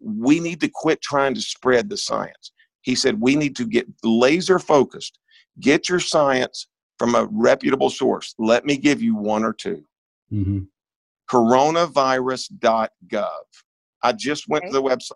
We 0.00 0.40
need 0.40 0.60
to 0.60 0.68
quit 0.72 1.00
trying 1.00 1.34
to 1.34 1.40
spread 1.40 1.88
the 1.88 1.96
science. 1.96 2.52
He 2.82 2.94
said, 2.94 3.20
We 3.20 3.34
need 3.34 3.56
to 3.56 3.66
get 3.66 3.86
laser 4.02 4.58
focused. 4.58 5.18
Get 5.60 5.88
your 5.88 6.00
science 6.00 6.68
from 6.98 7.14
a 7.14 7.26
reputable 7.30 7.90
source. 7.90 8.34
Let 8.38 8.66
me 8.66 8.76
give 8.76 9.00
you 9.00 9.14
one 9.14 9.44
or 9.44 9.54
two 9.54 9.84
hmm 10.30 10.60
coronavirus.gov. 11.30 13.28
I 14.02 14.12
just 14.12 14.48
went 14.48 14.64
to 14.66 14.72
the 14.72 14.82
website 14.82 15.12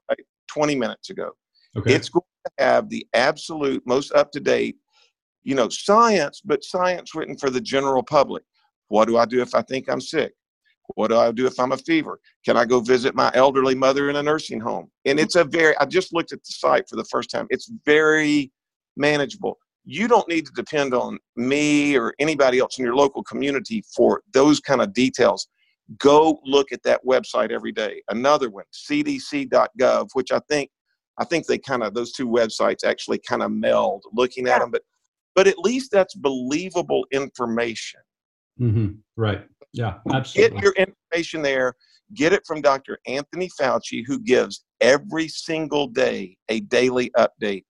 20 0.48 0.75
minutes 0.75 1.11
ago. 1.11 1.31
Okay. 1.77 1.94
It's 1.94 2.09
going 2.09 2.22
to 2.46 2.64
have 2.64 2.88
the 2.88 3.07
absolute 3.14 3.83
most 3.87 4.12
up 4.12 4.33
to 4.33 4.40
date, 4.40 4.77
you 5.42 5.55
know, 5.55 5.68
science, 5.68 6.40
but 6.44 6.64
science 6.64 7.14
written 7.14 7.37
for 7.37 7.51
the 7.51 7.61
general 7.61 8.03
public. 8.03 8.42
What 8.88 9.07
do 9.09 9.16
I 9.16 9.25
do 9.25 9.40
if 9.40 9.55
I 9.55 9.62
think 9.62 9.88
I'm 9.88 10.01
sick? 10.01 10.33
What 10.96 11.09
do 11.09 11.16
I 11.16 11.33
do 11.33 11.46
if 11.46 11.59
I'm 11.59 11.72
a 11.72 11.77
fever? 11.77 12.20
Can 12.44 12.57
I 12.57 12.64
go 12.64 12.81
visit 12.81 13.14
my 13.14 13.31
elderly 13.35 13.75
mother 13.75 14.11
in 14.11 14.16
a 14.16 14.22
nursing 14.22 14.61
home? 14.61 14.90
And 15.05 15.18
it's 15.18 15.37
a 15.37 15.44
very, 15.44 15.77
I 15.79 15.87
just 15.87 16.12
looked 16.12 16.33
at 16.33 16.40
the 16.40 16.53
site 16.53 16.88
for 16.88 16.96
the 16.96 17.05
first 17.05 17.31
time. 17.31 17.46
It's 17.51 17.70
very 17.87 18.53
manageable. 18.96 19.59
You 19.85 20.09
don't 20.09 20.29
need 20.29 20.46
to 20.46 20.53
depend 20.53 20.94
on 20.94 21.18
me 21.37 21.96
or 21.96 22.14
anybody 22.18 22.59
else 22.59 22.79
in 22.79 22.85
your 22.85 22.94
local 22.94 23.22
community 23.22 23.83
for 23.94 24.22
those 24.33 24.61
kind 24.61 24.83
of 24.83 24.92
details. 24.92 25.48
Go 25.98 26.40
look 26.44 26.72
at 26.72 26.83
that 26.85 27.00
website 27.05 27.50
every 27.50 27.72
day. 27.72 28.02
Another 28.09 28.50
one, 28.50 28.64
cdc.gov, 28.72 30.09
which 30.14 30.33
I 30.33 30.40
think 30.48 30.70
I 31.18 31.24
think 31.24 31.46
they 31.46 31.59
kind 31.59 31.83
of 31.83 31.92
those 31.94 32.12
two 32.12 32.26
websites 32.28 32.85
actually 32.85 33.18
kind 33.18 33.42
of 33.42 33.50
meld 33.52 34.05
looking 34.12 34.46
at 34.46 34.52
Yeah. 34.55 34.59
them, 34.61 34.70
but 34.70 34.83
but 35.35 35.46
at 35.46 35.59
least 35.59 35.90
that's 35.90 36.14
believable 36.14 37.07
information. 37.12 38.00
hmm 38.59 38.88
Right. 39.16 39.46
Yeah. 39.72 39.98
Get 40.35 40.52
your 40.61 40.74
information 40.74 41.42
there. 41.42 41.74
Get 42.14 42.33
it 42.35 42.42
from 42.46 42.61
Dr. 42.61 42.98
Anthony 43.07 43.48
Fauci, 43.59 44.05
who 44.07 44.18
gives 44.20 44.64
every 44.81 45.28
single 45.28 45.87
day 45.87 46.37
a 46.50 46.61
daily 46.61 47.11
update. 47.16 47.64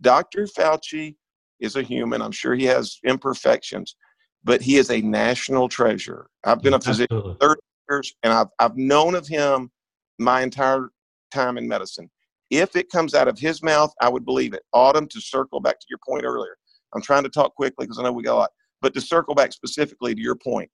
Dr. 0.00 0.46
Fauci 0.46 1.16
is 1.60 1.76
a 1.76 1.82
human. 1.82 2.22
I'm 2.22 2.32
sure 2.32 2.54
he 2.54 2.64
has 2.64 2.98
imperfections, 3.04 3.96
but 4.44 4.60
he 4.60 4.76
is 4.76 4.90
a 4.90 5.00
national 5.00 5.68
treasure. 5.68 6.26
I've 6.44 6.62
been 6.62 6.74
a 6.74 6.80
physician 6.80 7.16
Absolutely. 7.16 7.56
years, 7.90 8.14
and 8.22 8.32
I've 8.32 8.48
I've 8.58 8.76
known 8.76 9.14
of 9.14 9.26
him 9.26 9.70
my 10.18 10.42
entire 10.42 10.90
time 11.32 11.58
in 11.58 11.68
medicine. 11.68 12.10
If 12.50 12.76
it 12.76 12.90
comes 12.90 13.14
out 13.14 13.28
of 13.28 13.38
his 13.38 13.62
mouth, 13.62 13.92
I 14.00 14.08
would 14.08 14.24
believe 14.24 14.52
it. 14.52 14.62
Autumn, 14.72 15.08
to 15.08 15.20
circle 15.20 15.60
back 15.60 15.80
to 15.80 15.86
your 15.88 15.98
point 16.06 16.24
earlier, 16.24 16.56
I'm 16.94 17.02
trying 17.02 17.22
to 17.22 17.30
talk 17.30 17.54
quickly 17.54 17.86
because 17.86 17.98
I 17.98 18.02
know 18.02 18.12
we 18.12 18.22
got 18.22 18.34
a 18.34 18.40
lot, 18.40 18.50
but 18.80 18.92
to 18.94 19.00
circle 19.00 19.34
back 19.34 19.52
specifically 19.52 20.14
to 20.14 20.20
your 20.20 20.36
point, 20.36 20.70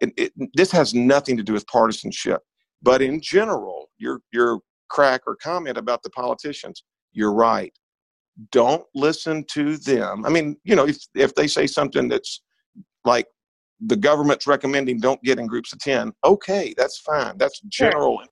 it, 0.00 0.12
it, 0.16 0.32
this 0.54 0.70
has 0.70 0.94
nothing 0.94 1.36
to 1.36 1.42
do 1.42 1.52
with 1.52 1.66
partisanship, 1.66 2.40
but 2.82 3.02
in 3.02 3.20
general, 3.20 3.90
your 3.98 4.20
your 4.32 4.60
crack 4.88 5.22
or 5.26 5.36
comment 5.36 5.76
about 5.76 6.02
the 6.02 6.10
politicians, 6.10 6.84
you're 7.12 7.32
right. 7.32 7.72
Don't 8.52 8.84
listen 8.94 9.44
to 9.50 9.76
them. 9.78 10.24
I 10.24 10.30
mean, 10.30 10.56
you 10.64 10.76
know, 10.76 10.86
if 10.86 10.98
if 11.14 11.34
they 11.34 11.48
say 11.48 11.66
something 11.66 12.08
that's 12.08 12.40
like 13.14 13.26
the 13.90 13.96
government's 13.96 14.46
recommending 14.46 14.98
don't 15.00 15.22
get 15.22 15.38
in 15.38 15.46
groups 15.46 15.72
of 15.72 15.78
10 15.80 16.12
okay 16.24 16.74
that's 16.76 16.98
fine 16.98 17.34
that's 17.38 17.60
Sure. 17.72 17.90
general 17.90 18.22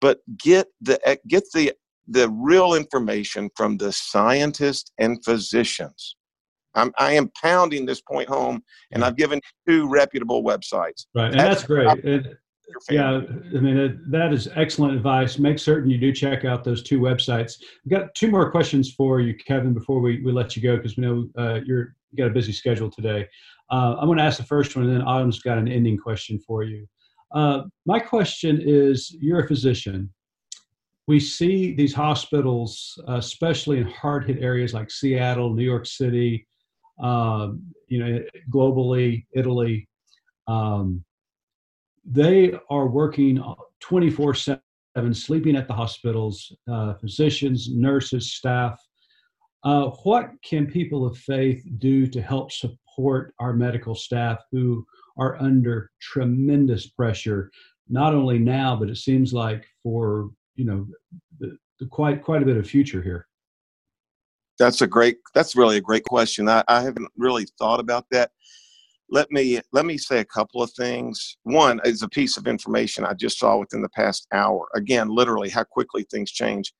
but 0.00 0.18
get 0.38 0.66
the 0.80 0.96
eh, 1.08 1.16
get 1.28 1.44
the 1.54 1.72
the 2.08 2.28
real 2.50 2.74
information 2.74 3.48
from 3.56 3.76
the 3.76 3.92
scientists 3.92 4.90
and 4.98 5.24
physicians 5.24 6.16
I'm, 6.74 6.90
i 6.98 7.10
am 7.20 7.30
pounding 7.48 7.84
this 7.86 8.00
point 8.12 8.28
home 8.28 8.56
and 8.92 9.04
i've 9.04 9.16
given 9.22 9.40
two 9.68 9.88
reputable 9.88 10.42
websites 10.52 11.00
Right. 11.14 11.30
And 11.32 11.38
That's- 11.40 11.56
that's 11.58 11.66
great. 11.66 11.88
And, 12.04 12.24
Your 12.88 12.96
yeah. 12.98 13.20
I 13.56 13.60
mean, 13.60 13.76
it, 13.86 13.94
that 14.16 14.32
is 14.32 14.48
excellent 14.54 14.94
advice. 14.94 15.32
Make 15.48 15.58
certain 15.58 15.90
you 15.90 15.98
do 15.98 16.10
check 16.24 16.44
out 16.50 16.60
those 16.64 16.82
two 16.82 16.98
websites. 17.00 17.52
We've 17.84 17.98
got 17.98 18.14
two 18.14 18.30
more 18.30 18.50
questions 18.56 18.86
for 18.98 19.20
you, 19.20 19.34
Kevin, 19.48 19.74
before 19.74 20.00
we, 20.00 20.22
we 20.24 20.32
let 20.32 20.56
you 20.56 20.62
go, 20.62 20.76
because 20.76 20.96
we 20.96 21.02
know 21.04 21.16
uh, 21.36 21.58
you're, 21.66 21.84
you 21.88 22.01
got 22.16 22.28
a 22.28 22.30
busy 22.30 22.52
schedule 22.52 22.90
today. 22.90 23.26
Uh, 23.70 23.96
I'm 23.98 24.06
going 24.06 24.18
to 24.18 24.24
ask 24.24 24.38
the 24.38 24.44
first 24.44 24.76
one, 24.76 24.84
and 24.84 24.94
then 24.94 25.02
Autumn's 25.02 25.40
got 25.40 25.58
an 25.58 25.68
ending 25.68 25.96
question 25.96 26.38
for 26.46 26.62
you. 26.62 26.86
Uh, 27.34 27.62
my 27.86 27.98
question 27.98 28.60
is 28.62 29.16
you're 29.20 29.40
a 29.40 29.48
physician. 29.48 30.12
We 31.08 31.18
see 31.18 31.74
these 31.74 31.94
hospitals, 31.94 33.00
uh, 33.08 33.16
especially 33.16 33.78
in 33.78 33.86
hard 33.86 34.26
hit 34.26 34.42
areas 34.42 34.74
like 34.74 34.90
Seattle, 34.90 35.52
New 35.54 35.64
York 35.64 35.86
City, 35.86 36.46
um, 37.00 37.62
you 37.88 37.98
know, 37.98 38.22
globally, 38.50 39.26
Italy. 39.32 39.88
Um, 40.46 41.04
they 42.04 42.52
are 42.70 42.86
working 42.86 43.42
24 43.80 44.34
7, 44.34 44.60
sleeping 45.12 45.56
at 45.56 45.66
the 45.66 45.74
hospitals, 45.74 46.54
uh, 46.70 46.94
physicians, 46.94 47.68
nurses, 47.70 48.32
staff. 48.34 48.80
Uh, 49.64 49.90
what 50.02 50.30
can 50.42 50.66
people 50.66 51.06
of 51.06 51.16
faith 51.16 51.64
do 51.78 52.06
to 52.06 52.20
help 52.20 52.50
support 52.50 53.32
our 53.38 53.52
medical 53.52 53.94
staff 53.94 54.38
who 54.50 54.84
are 55.18 55.40
under 55.40 55.90
tremendous 56.00 56.88
pressure, 56.88 57.50
not 57.88 58.14
only 58.14 58.38
now, 58.38 58.74
but 58.74 58.90
it 58.90 58.96
seems 58.96 59.32
like 59.32 59.64
for 59.82 60.30
you 60.56 60.64
know 60.64 60.86
the, 61.38 61.56
the 61.78 61.86
quite 61.86 62.22
quite 62.22 62.42
a 62.42 62.46
bit 62.46 62.56
of 62.56 62.66
future 62.66 63.02
here. 63.02 63.26
that's 64.58 64.82
a 64.82 64.86
great 64.86 65.18
that's 65.34 65.56
really 65.56 65.76
a 65.76 65.80
great 65.80 66.04
question. 66.04 66.48
I, 66.48 66.64
I 66.68 66.82
haven't 66.82 67.08
really 67.16 67.46
thought 67.58 67.80
about 67.80 68.06
that. 68.10 68.32
Let 69.10 69.30
me 69.30 69.60
let 69.72 69.86
me 69.86 69.96
say 69.98 70.18
a 70.18 70.24
couple 70.24 70.62
of 70.62 70.72
things. 70.72 71.36
One 71.44 71.80
is 71.84 72.02
a 72.02 72.08
piece 72.08 72.36
of 72.36 72.46
information 72.46 73.04
i 73.04 73.12
just 73.14 73.38
saw 73.38 73.58
within 73.58 73.82
the 73.82 73.88
past 73.90 74.26
hour. 74.32 74.68
Again 74.74 75.08
literally 75.08 75.50
how 75.50 75.64
quickly 75.64 76.04
things 76.10 76.32
change 76.32 76.72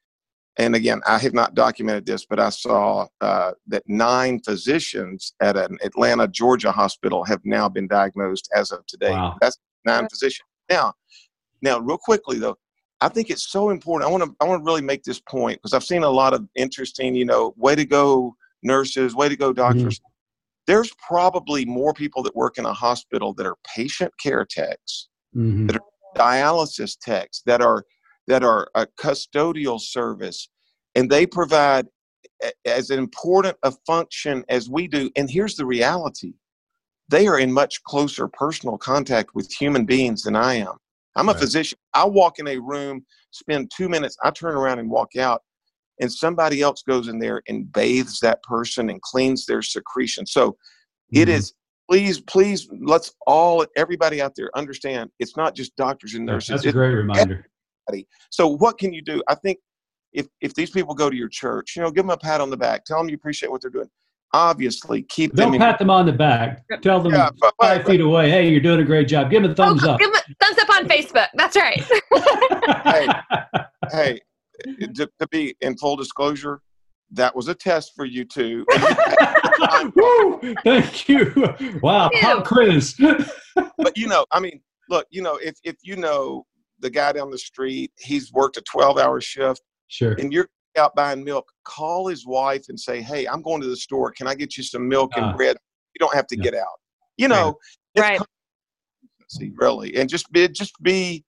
and 0.58 0.74
again 0.74 1.00
i 1.06 1.18
have 1.18 1.34
not 1.34 1.54
documented 1.54 2.04
this 2.06 2.26
but 2.26 2.38
i 2.38 2.50
saw 2.50 3.06
uh, 3.20 3.52
that 3.66 3.82
nine 3.86 4.40
physicians 4.44 5.34
at 5.40 5.56
an 5.56 5.78
atlanta 5.82 6.28
georgia 6.28 6.70
hospital 6.70 7.24
have 7.24 7.40
now 7.44 7.68
been 7.68 7.88
diagnosed 7.88 8.48
as 8.54 8.70
of 8.70 8.84
today 8.86 9.10
Wow. 9.10 9.36
that's 9.40 9.58
nine 9.84 10.06
physicians 10.08 10.46
now 10.70 10.92
now 11.62 11.78
real 11.78 11.98
quickly 11.98 12.38
though 12.38 12.56
I 13.00 13.08
think 13.08 13.30
it's 13.30 13.50
so 13.50 13.70
important. 13.70 14.08
I 14.08 14.12
want 14.12 14.22
to 14.22 14.36
I 14.40 14.44
want 14.44 14.60
to 14.60 14.64
really 14.64 14.80
make 14.80 15.02
this 15.02 15.18
point 15.18 15.58
because 15.58 15.72
I've 15.74 15.82
seen 15.82 16.04
a 16.04 16.08
lot 16.08 16.34
of 16.34 16.46
interesting, 16.54 17.16
you 17.16 17.24
know, 17.24 17.52
way 17.56 17.74
to 17.74 17.84
go 17.84 18.36
nurses, 18.62 19.12
way 19.12 19.28
to 19.28 19.34
go 19.34 19.52
doctors. 19.52 20.00
There's 20.68 20.92
probably 21.04 21.64
more 21.64 21.92
people 21.92 22.22
that 22.22 22.36
work 22.36 22.58
in 22.58 22.64
a 22.64 22.72
hospital 22.72 23.34
that 23.34 23.44
are 23.44 23.56
patient 23.66 24.12
care 24.22 24.44
techs, 24.48 25.08
Mhm. 25.34 25.66
That 25.66 25.78
are 25.78 25.82
dialysis 26.14 26.96
techs, 27.00 27.42
that 27.44 27.60
are 27.60 27.84
that 28.28 28.42
are 28.44 28.68
a 28.74 28.86
custodial 29.00 29.80
service, 29.80 30.48
and 30.94 31.10
they 31.10 31.26
provide 31.26 31.86
as 32.66 32.90
important 32.90 33.56
a 33.62 33.72
function 33.86 34.44
as 34.48 34.68
we 34.68 34.88
do. 34.88 35.10
And 35.16 35.30
here's 35.30 35.56
the 35.56 35.66
reality: 35.66 36.34
they 37.08 37.26
are 37.26 37.38
in 37.38 37.52
much 37.52 37.82
closer 37.84 38.28
personal 38.28 38.78
contact 38.78 39.34
with 39.34 39.52
human 39.52 39.84
beings 39.84 40.22
than 40.22 40.36
I 40.36 40.54
am. 40.54 40.74
I'm 41.16 41.28
a 41.28 41.32
Right. 41.32 41.40
physician. 41.40 41.78
I 41.94 42.04
walk 42.06 42.38
in 42.38 42.48
a 42.48 42.58
room, 42.58 43.04
spend 43.32 43.70
two 43.76 43.88
minutes, 43.88 44.16
I 44.22 44.30
turn 44.30 44.54
around 44.54 44.78
and 44.78 44.88
walk 44.88 45.16
out, 45.16 45.42
and 46.00 46.10
somebody 46.10 46.62
else 46.62 46.82
goes 46.82 47.08
in 47.08 47.18
there 47.18 47.42
and 47.48 47.70
bathes 47.70 48.18
that 48.20 48.42
person 48.42 48.88
and 48.88 49.00
cleans 49.02 49.44
their 49.44 49.60
secretion. 49.62 50.24
So 50.26 50.56
it 51.12 51.28
Mhm. 51.28 51.32
is, 51.32 51.54
please, 51.90 52.20
please, 52.22 52.66
let's 52.80 53.14
all, 53.26 53.66
everybody 53.76 54.22
out 54.22 54.34
there 54.36 54.50
understand 54.56 55.10
it's 55.18 55.36
not 55.36 55.54
just 55.54 55.76
doctors 55.76 56.14
and 56.14 56.24
nurses. 56.24 56.48
That's 56.48 56.64
a 56.64 56.68
It's 56.68 56.76
great 56.76 56.94
reminder. 56.94 57.46
So 58.30 58.48
what 58.48 58.78
can 58.78 58.92
you 58.92 59.02
do? 59.02 59.22
I 59.28 59.34
think 59.34 59.58
if 60.12 60.26
if 60.40 60.54
these 60.54 60.70
people 60.70 60.94
go 60.94 61.10
to 61.10 61.16
your 61.16 61.28
church, 61.28 61.74
you 61.76 61.82
know, 61.82 61.90
give 61.90 62.04
them 62.04 62.10
a 62.10 62.16
pat 62.16 62.40
on 62.40 62.50
the 62.50 62.56
back, 62.56 62.84
tell 62.84 62.98
them 62.98 63.08
you 63.08 63.16
appreciate 63.16 63.50
what 63.50 63.62
they're 63.62 63.70
doing. 63.70 63.88
Obviously, 64.34 65.02
keep 65.02 65.34
them 65.34 65.46
Don't 65.46 65.54
in. 65.54 65.60
pat 65.60 65.78
them 65.78 65.90
on 65.90 66.06
the 66.06 66.12
back. 66.12 66.64
Tell 66.80 67.00
them 67.02 67.12
Yeah, 67.12 67.28
but- 67.38 67.54
but- 67.58 67.66
five 67.66 67.84
feet 67.84 68.00
away, 68.00 68.30
hey, 68.30 68.48
you're 68.48 68.60
doing 68.60 68.80
a 68.80 68.84
great 68.84 69.06
job. 69.08 69.30
Give 69.30 69.42
them 69.42 69.50
a 69.50 69.52
oh, 69.52 69.56
thumbs 69.56 69.84
oh, 69.84 69.90
up. 69.90 70.00
Give 70.00 70.10
them 70.10 70.22
a 70.26 70.44
thumbs 70.44 70.58
up 70.58 70.70
on 70.70 70.88
Facebook. 70.88 71.28
That's 71.34 71.56
right. 71.56 71.82
hey, 73.92 74.20
to, 74.94 75.10
to 75.18 75.28
be 75.30 75.54
in 75.60 75.76
full 75.76 75.96
disclosure, 75.96 76.62
that 77.10 77.36
was 77.36 77.48
a 77.48 77.54
test 77.54 77.92
for 77.94 78.06
you 78.06 78.24
too. 78.24 78.64
Woo! 79.96 80.54
Thank 80.64 81.08
you. 81.08 81.32
Wow, 81.82 82.10
pop 82.20 82.44
quiz. 82.44 82.94
but 83.54 83.96
you 83.96 84.08
know, 84.08 84.24
I 84.30 84.40
mean, 84.40 84.60
look, 84.88 85.06
you 85.10 85.22
know, 85.22 85.36
if 85.36 85.56
if 85.62 85.76
you 85.82 85.96
know 85.96 86.46
the 86.82 86.90
guy 86.90 87.12
down 87.12 87.30
the 87.30 87.38
street, 87.38 87.92
he's 87.98 88.32
worked 88.32 88.56
a 88.58 88.62
12 88.62 88.98
hour 88.98 89.20
shift 89.20 89.62
sure. 89.88 90.12
and 90.12 90.32
you're 90.32 90.48
out 90.76 90.94
buying 90.94 91.22
milk, 91.24 91.50
call 91.64 92.08
his 92.08 92.26
wife 92.26 92.64
and 92.68 92.78
say, 92.78 93.00
Hey, 93.00 93.26
I'm 93.26 93.40
going 93.42 93.60
to 93.62 93.68
the 93.68 93.76
store. 93.76 94.10
Can 94.10 94.26
I 94.26 94.34
get 94.34 94.56
you 94.56 94.62
some 94.62 94.88
milk 94.88 95.12
and 95.16 95.26
Ah. 95.26 95.32
bread? 95.36 95.56
You 95.94 95.98
don't 95.98 96.14
have 96.14 96.26
to 96.28 96.36
Yeah. 96.36 96.42
get 96.42 96.54
out. 96.54 96.80
You 97.16 97.28
know, 97.28 97.58
it's 97.94 98.02
Right. 98.02 98.20
consistency, 99.20 99.52
really. 99.56 99.94
And 99.96 100.08
just 100.08 100.30
be 100.32 100.48
just 100.48 100.74
be 100.82 101.24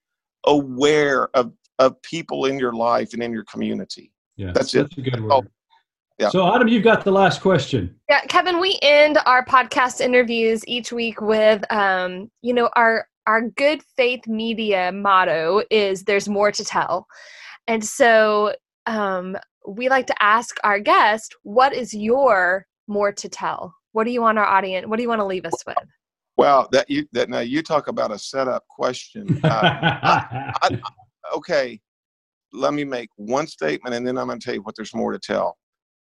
aware 0.47 1.29
of 1.37 1.53
of 1.81 2.01
people 2.03 2.45
in 2.47 2.57
your 2.59 2.73
life 2.73 3.15
and 3.15 3.23
in 3.23 3.33
your 3.33 3.43
community. 3.45 4.13
Yeah, 4.37 4.53
That's 4.55 4.75
it. 4.77 4.97
A 4.97 5.01
good 5.01 5.19
Oh, 5.29 5.39
word. 5.41 5.51
Yeah. 6.21 6.29
So, 6.29 6.43
Autumn, 6.43 6.69
you've 6.69 6.85
got 6.85 7.05
the 7.05 7.11
last 7.11 7.41
question. 7.43 7.99
Yeah, 8.09 8.21
Kevin, 8.27 8.61
we 8.61 8.79
end 8.81 9.19
our 9.27 9.45
podcast 9.45 10.01
interviews 10.01 10.63
each 10.69 10.93
week 10.93 11.21
with, 11.21 11.65
um, 11.73 12.31
you 12.43 12.55
know, 12.55 12.71
our 12.77 13.09
our 13.27 13.43
good 13.43 13.83
faith 13.97 14.27
media 14.27 14.93
motto 14.93 15.63
is 15.71 16.05
"There's 16.05 16.29
more 16.29 16.53
to 16.53 16.65
tell," 16.65 17.07
and 17.67 17.85
so 17.85 18.55
um, 18.87 19.37
we 19.67 19.89
like 19.89 20.07
to 20.09 20.23
ask 20.23 20.57
our 20.65 20.79
guest, 20.81 21.35
"What 21.43 21.73
is 21.73 21.95
your 21.95 22.67
more 22.87 23.13
to 23.13 23.29
tell? 23.29 23.75
What 23.93 24.05
do 24.05 24.11
you 24.11 24.21
want 24.21 24.39
our 24.39 24.47
audience? 24.47 24.87
What 24.87 24.97
do 24.97 25.03
you 25.03 25.09
want 25.09 25.21
to 25.21 25.27
leave 25.27 25.47
us 25.47 25.65
with?" 25.67 25.77
Well, 26.37 26.69
that 26.73 26.91
you 26.91 27.07
that 27.13 27.29
now 27.29 27.41
you 27.41 27.63
talk 27.63 27.89
about 27.89 28.11
a 28.11 28.19
setup 28.19 28.67
question. 28.69 29.41
Uh, 29.45 29.71
I, 30.03 30.27
I, 30.63 30.71
okay, 31.37 31.81
let 32.53 32.75
me 32.75 32.85
make 32.85 33.09
one 33.17 33.47
statement, 33.47 33.95
and 33.95 34.07
then 34.07 34.19
I'm 34.19 34.27
going 34.27 34.39
to 34.39 34.45
tell 34.45 34.55
you 34.55 34.63
what 34.63 34.77
there's 34.77 34.95
more 34.95 35.13
to 35.13 35.19
tell 35.19 35.57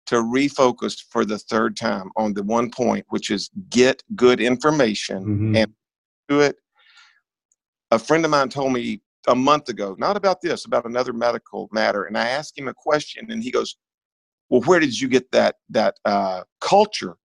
to 0.06 0.16
refocus 0.16 1.02
for 1.10 1.26
the 1.26 1.40
third 1.40 1.78
time 1.78 2.10
on 2.18 2.34
the 2.34 2.44
one 2.44 2.70
point, 2.70 3.06
which 3.10 3.30
is 3.30 3.50
get 3.70 4.04
good 4.16 4.42
information 4.42 5.24
Mhm. 5.26 5.58
and 5.58 5.74
do 6.28 6.42
it. 6.42 6.58
A 7.94 8.00
friend 8.00 8.26
of 8.26 8.32
mine 8.32 8.50
told 8.50 8.74
me 8.74 9.02
a 9.28 9.36
month 9.36 9.70
ago, 9.70 9.96
not 10.00 10.18
about 10.18 10.42
this, 10.42 10.66
about 10.66 10.86
another 10.86 11.14
medical 11.14 11.70
matter, 11.72 12.06
and 12.06 12.18
I 12.18 12.30
asked 12.30 12.58
him 12.58 12.68
a 12.68 12.74
question, 12.74 13.32
and 13.32 13.44
he 13.44 13.52
goes, 13.52 13.78
"Well, 14.50 14.62
where 14.62 14.80
did 14.80 15.00
you 15.00 15.08
get 15.08 15.32
that 15.32 15.56
that 15.70 15.96
uh, 16.06 16.44
culture?" 16.60 17.18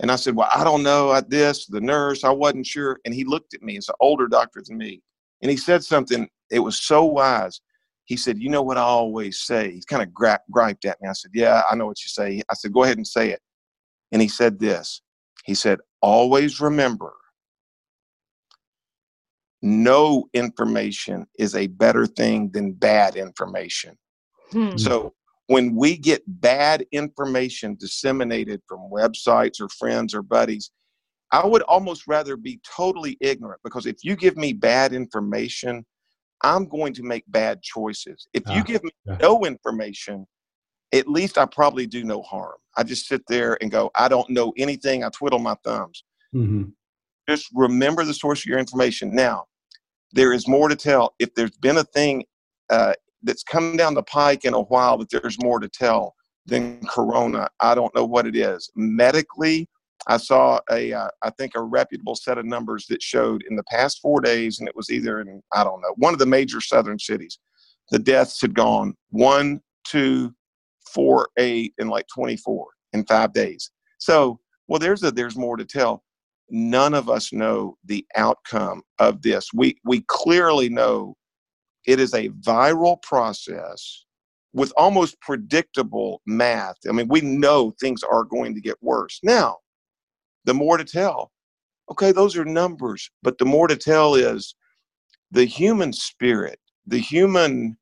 And 0.00 0.10
I 0.12 0.16
said, 0.16 0.36
"Well, 0.36 0.48
I 0.54 0.64
don't 0.64 0.82
know. 0.82 1.10
I, 1.10 1.20
this, 1.20 1.66
the 1.66 1.80
nurse, 1.80 2.24
I 2.24 2.30
wasn't 2.30 2.66
sure." 2.66 3.00
And 3.04 3.14
he 3.14 3.24
looked 3.24 3.54
at 3.54 3.62
me. 3.62 3.74
He's 3.74 3.88
an 3.88 3.96
older 4.00 4.28
doctor 4.28 4.62
than 4.64 4.78
me, 4.78 5.02
and 5.42 5.50
he 5.50 5.56
said 5.56 5.84
something. 5.84 6.28
It 6.50 6.60
was 6.60 6.80
so 6.80 7.04
wise 7.04 7.60
he 8.04 8.16
said, 8.16 8.40
You 8.40 8.50
know 8.50 8.62
what 8.62 8.76
I 8.76 8.82
always 8.82 9.40
say? 9.40 9.72
He 9.72 9.82
kind 9.86 10.02
of 10.02 10.12
gra- 10.12 10.40
griped 10.50 10.84
at 10.84 11.00
me. 11.00 11.08
I 11.08 11.12
said, 11.12 11.30
Yeah, 11.34 11.62
I 11.70 11.74
know 11.74 11.86
what 11.86 12.02
you 12.02 12.08
say. 12.08 12.42
I 12.50 12.54
said, 12.54 12.72
Go 12.72 12.84
ahead 12.84 12.98
and 12.98 13.06
say 13.06 13.30
it. 13.30 13.40
And 14.12 14.20
he 14.20 14.28
said 14.28 14.58
this 14.58 15.02
He 15.44 15.54
said, 15.54 15.80
Always 16.02 16.60
remember 16.60 17.14
no 19.64 20.28
information 20.34 21.26
is 21.38 21.56
a 21.56 21.68
better 21.68 22.06
thing 22.06 22.50
than 22.52 22.72
bad 22.72 23.16
information. 23.16 23.96
Hmm. 24.52 24.76
So 24.76 25.14
when 25.46 25.74
we 25.74 25.96
get 25.96 26.22
bad 26.26 26.84
information 26.92 27.74
disseminated 27.80 28.60
from 28.68 28.90
websites 28.90 29.62
or 29.62 29.70
friends 29.70 30.14
or 30.14 30.20
buddies, 30.20 30.70
I 31.32 31.46
would 31.46 31.62
almost 31.62 32.06
rather 32.06 32.36
be 32.36 32.60
totally 32.62 33.16
ignorant 33.22 33.60
because 33.64 33.86
if 33.86 34.04
you 34.04 34.16
give 34.16 34.36
me 34.36 34.52
bad 34.52 34.92
information, 34.92 35.86
I'm 36.42 36.68
going 36.68 36.92
to 36.94 37.02
make 37.02 37.24
bad 37.28 37.62
choices. 37.62 38.28
If 38.34 38.42
you 38.50 38.60
Ah, 38.60 38.64
give 38.64 38.84
me 38.84 38.90
yeah. 39.06 39.16
no 39.22 39.46
information, 39.46 40.26
at 40.92 41.08
least 41.08 41.38
I 41.38 41.46
probably 41.46 41.86
do 41.86 42.04
no 42.04 42.20
harm. 42.20 42.58
I 42.76 42.82
just 42.82 43.06
sit 43.06 43.22
there 43.28 43.56
and 43.62 43.70
go, 43.70 43.90
I 43.94 44.08
don't 44.08 44.28
know 44.28 44.52
anything. 44.58 45.04
I 45.04 45.08
twiddle 45.08 45.38
my 45.38 45.56
thumbs. 45.64 46.04
Mhm. 46.34 46.72
Just 47.26 47.48
remember 47.54 48.04
the 48.04 48.12
source 48.12 48.40
of 48.40 48.46
your 48.46 48.58
information. 48.58 49.14
Now, 49.14 49.46
there 50.14 50.32
is 50.32 50.48
more 50.48 50.68
to 50.68 50.76
tell. 50.76 51.14
If 51.18 51.34
there's 51.34 51.56
been 51.58 51.76
a 51.76 51.84
thing 51.84 52.24
uh, 52.70 52.94
that's 53.22 53.42
come 53.42 53.76
down 53.76 53.94
the 53.94 54.02
pike 54.02 54.44
in 54.44 54.54
a 54.54 54.62
while 54.62 54.96
that 54.98 55.10
there's 55.10 55.42
more 55.42 55.60
to 55.60 55.68
tell 55.68 56.14
than 56.46 56.80
Corona, 56.86 57.48
I 57.60 57.74
don't 57.74 57.94
know 57.94 58.04
what 58.04 58.26
it 58.26 58.36
is. 58.36 58.70
Medically, 58.76 59.68
I 60.06 60.18
saw 60.18 60.60
a, 60.70 60.92
uh, 60.92 61.08
I 61.22 61.30
think 61.30 61.52
a 61.54 61.62
reputable 61.62 62.14
set 62.14 62.38
of 62.38 62.44
numbers 62.44 62.86
that 62.88 63.02
showed 63.02 63.42
in 63.48 63.56
the 63.56 63.64
past 63.64 64.00
four 64.00 64.20
days, 64.20 64.58
and 64.58 64.68
it 64.68 64.76
was 64.76 64.90
either 64.90 65.20
in, 65.20 65.42
I 65.52 65.64
don't 65.64 65.80
know, 65.80 65.94
one 65.96 66.12
of 66.12 66.18
the 66.18 66.26
major 66.26 66.60
southern 66.60 66.98
cities, 66.98 67.38
the 67.90 67.98
deaths 67.98 68.40
had 68.40 68.54
gone 68.54 68.94
one, 69.10 69.60
two, 69.84 70.32
four, 70.92 71.28
eight, 71.38 71.74
and 71.78 71.90
like 71.90 72.06
24 72.14 72.66
in 72.92 73.04
five 73.06 73.32
days. 73.32 73.70
So, 73.98 74.38
well, 74.68 74.78
there's 74.78 75.02
a, 75.02 75.10
there's 75.10 75.36
more 75.36 75.56
to 75.56 75.64
tell. 75.64 76.03
None 76.50 76.94
of 76.94 77.08
us 77.08 77.32
know 77.32 77.76
the 77.84 78.06
outcome 78.16 78.82
of 78.98 79.22
this. 79.22 79.48
We, 79.54 79.78
we 79.84 80.04
clearly 80.08 80.68
know 80.68 81.16
it 81.86 82.00
is 82.00 82.14
a 82.14 82.28
viral 82.30 83.00
process 83.02 84.04
with 84.52 84.72
almost 84.76 85.20
predictable 85.20 86.22
math. 86.26 86.76
I 86.88 86.92
mean, 86.92 87.08
we 87.08 87.20
know 87.20 87.74
things 87.80 88.02
are 88.02 88.24
going 88.24 88.54
to 88.54 88.60
get 88.60 88.76
worse. 88.82 89.20
Now, 89.22 89.56
the 90.44 90.54
more 90.54 90.76
to 90.76 90.84
tell. 90.84 91.32
Okay, 91.90 92.12
those 92.12 92.36
are 92.36 92.44
numbers, 92.44 93.10
but 93.22 93.36
the 93.38 93.44
more 93.44 93.68
to 93.68 93.76
tell 93.76 94.14
is 94.14 94.54
the 95.30 95.44
human 95.44 95.92
spirit, 95.92 96.58
the 96.86 96.98
human 96.98 97.76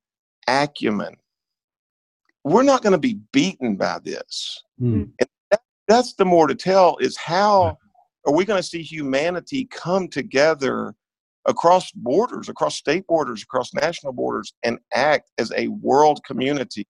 acumen. 0.48 1.16
We're 2.44 2.64
not 2.64 2.82
going 2.82 2.92
to 2.92 2.98
be 2.98 3.20
beaten 3.32 3.76
by 3.76 4.00
this. 4.02 4.62
Mm. 4.80 5.12
That's 5.86 6.14
the 6.14 6.24
more 6.24 6.46
to 6.46 6.54
tell 6.54 6.96
is 6.96 7.16
how 7.16 7.78
are 8.26 8.32
we 8.32 8.44
going 8.44 8.60
to 8.60 8.66
see 8.66 8.82
humanity 8.82 9.66
come 9.70 10.08
together 10.08 10.94
across 11.46 11.90
borders, 11.92 12.48
across 12.48 12.76
state 12.76 13.06
borders, 13.06 13.42
across 13.42 13.74
national 13.74 14.12
borders, 14.12 14.52
and 14.62 14.78
act 14.94 15.30
as 15.38 15.52
a 15.56 15.68
world 15.68 16.20
community 16.24 16.86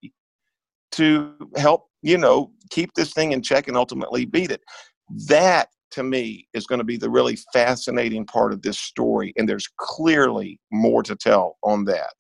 to 0.93 1.35
help, 1.57 1.87
you 2.03 2.19
know, 2.19 2.53
keep 2.71 2.93
this 2.95 3.13
thing 3.13 3.33
in 3.33 3.43
check 3.43 3.69
and 3.69 3.77
ultimately 3.77 4.27
beat 4.27 4.51
it. 4.51 4.61
That 5.27 5.69
to 5.93 6.03
me 6.03 6.49
is 6.53 6.67
going 6.67 6.79
to 6.79 6.85
be 6.85 6.97
the 6.97 7.11
really 7.11 7.39
fascinating 7.53 8.27
part 8.27 8.53
of 8.53 8.63
this 8.63 8.79
story. 8.79 9.33
And 9.37 9.49
there's 9.49 9.69
clearly 9.79 10.59
more 10.71 11.03
to 11.03 11.17
tell 11.17 11.57
on 11.63 11.85
that. 11.87 12.13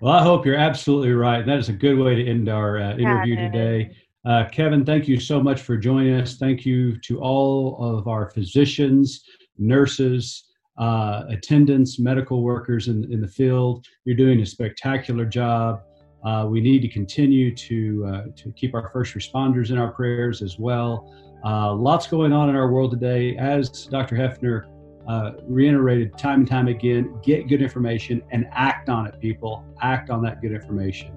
Well, 0.00 0.14
I 0.14 0.22
hope 0.22 0.46
you're 0.46 0.56
absolutely 0.56 1.12
right. 1.12 1.44
That 1.44 1.58
is 1.58 1.68
a 1.68 1.72
good 1.72 1.98
way 1.98 2.14
to 2.14 2.26
end 2.26 2.48
our 2.48 2.78
uh, 2.78 2.96
interview 2.96 3.36
today. 3.36 3.96
Uh, 4.26 4.44
Kevin, 4.50 4.84
thank 4.84 5.06
you 5.06 5.20
so 5.20 5.40
much 5.42 5.62
for 5.62 5.76
joining 5.76 6.14
us. 6.14 6.36
Thank 6.36 6.66
you 6.66 6.98
to 7.00 7.20
all 7.20 7.78
of 7.80 8.08
our 8.08 8.30
physicians, 8.30 9.24
nurses, 9.58 10.44
uh, 10.76 11.24
attendants, 11.28 11.98
medical 11.98 12.42
workers 12.42 12.88
in, 12.88 13.10
in 13.12 13.20
the 13.20 13.28
field. 13.28 13.86
You're 14.04 14.16
doing 14.16 14.40
a 14.40 14.46
spectacular 14.46 15.24
job. 15.24 15.82
Uh, 16.24 16.46
we 16.48 16.60
need 16.60 16.82
to 16.82 16.88
continue 16.88 17.54
to 17.54 18.06
uh, 18.06 18.22
to 18.36 18.52
keep 18.52 18.74
our 18.74 18.90
first 18.90 19.14
responders 19.14 19.70
in 19.70 19.78
our 19.78 19.92
prayers 19.92 20.42
as 20.42 20.58
well. 20.58 21.14
Uh, 21.44 21.72
lots 21.72 22.08
going 22.08 22.32
on 22.32 22.48
in 22.48 22.56
our 22.56 22.70
world 22.72 22.90
today. 22.90 23.36
As 23.36 23.86
Dr. 23.86 24.16
Heifner 24.16 24.66
uh, 25.08 25.32
reiterated 25.46 26.18
time 26.18 26.40
and 26.40 26.48
time 26.48 26.66
again, 26.66 27.18
get 27.22 27.48
good 27.48 27.62
information 27.62 28.22
and 28.32 28.48
act 28.52 28.88
on 28.88 29.06
it, 29.06 29.18
people. 29.20 29.64
Act 29.80 30.10
on 30.10 30.22
that 30.22 30.42
good 30.42 30.52
information. 30.52 31.12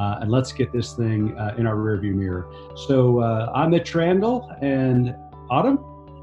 Uh, 0.00 0.20
and 0.22 0.30
let's 0.30 0.50
get 0.50 0.72
this 0.72 0.94
thing 0.94 1.36
uh, 1.36 1.54
in 1.58 1.66
our 1.66 1.76
rearview 1.76 2.14
mirror. 2.14 2.50
So 2.74 3.20
uh, 3.20 3.52
I'm 3.54 3.68
Mitch 3.70 3.94
Randall 3.94 4.50
and 4.62 5.14
Autumn. 5.50 5.78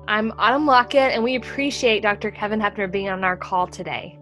I'm 0.07 0.33
Autumn 0.39 0.65
Lockett, 0.65 1.11
and 1.11 1.23
we 1.23 1.35
appreciate 1.35 2.01
Dr. 2.01 2.31
Kevin 2.31 2.59
Heifner 2.59 2.91
being 2.91 3.09
on 3.09 3.23
our 3.23 3.37
call 3.37 3.67
today. 3.67 4.17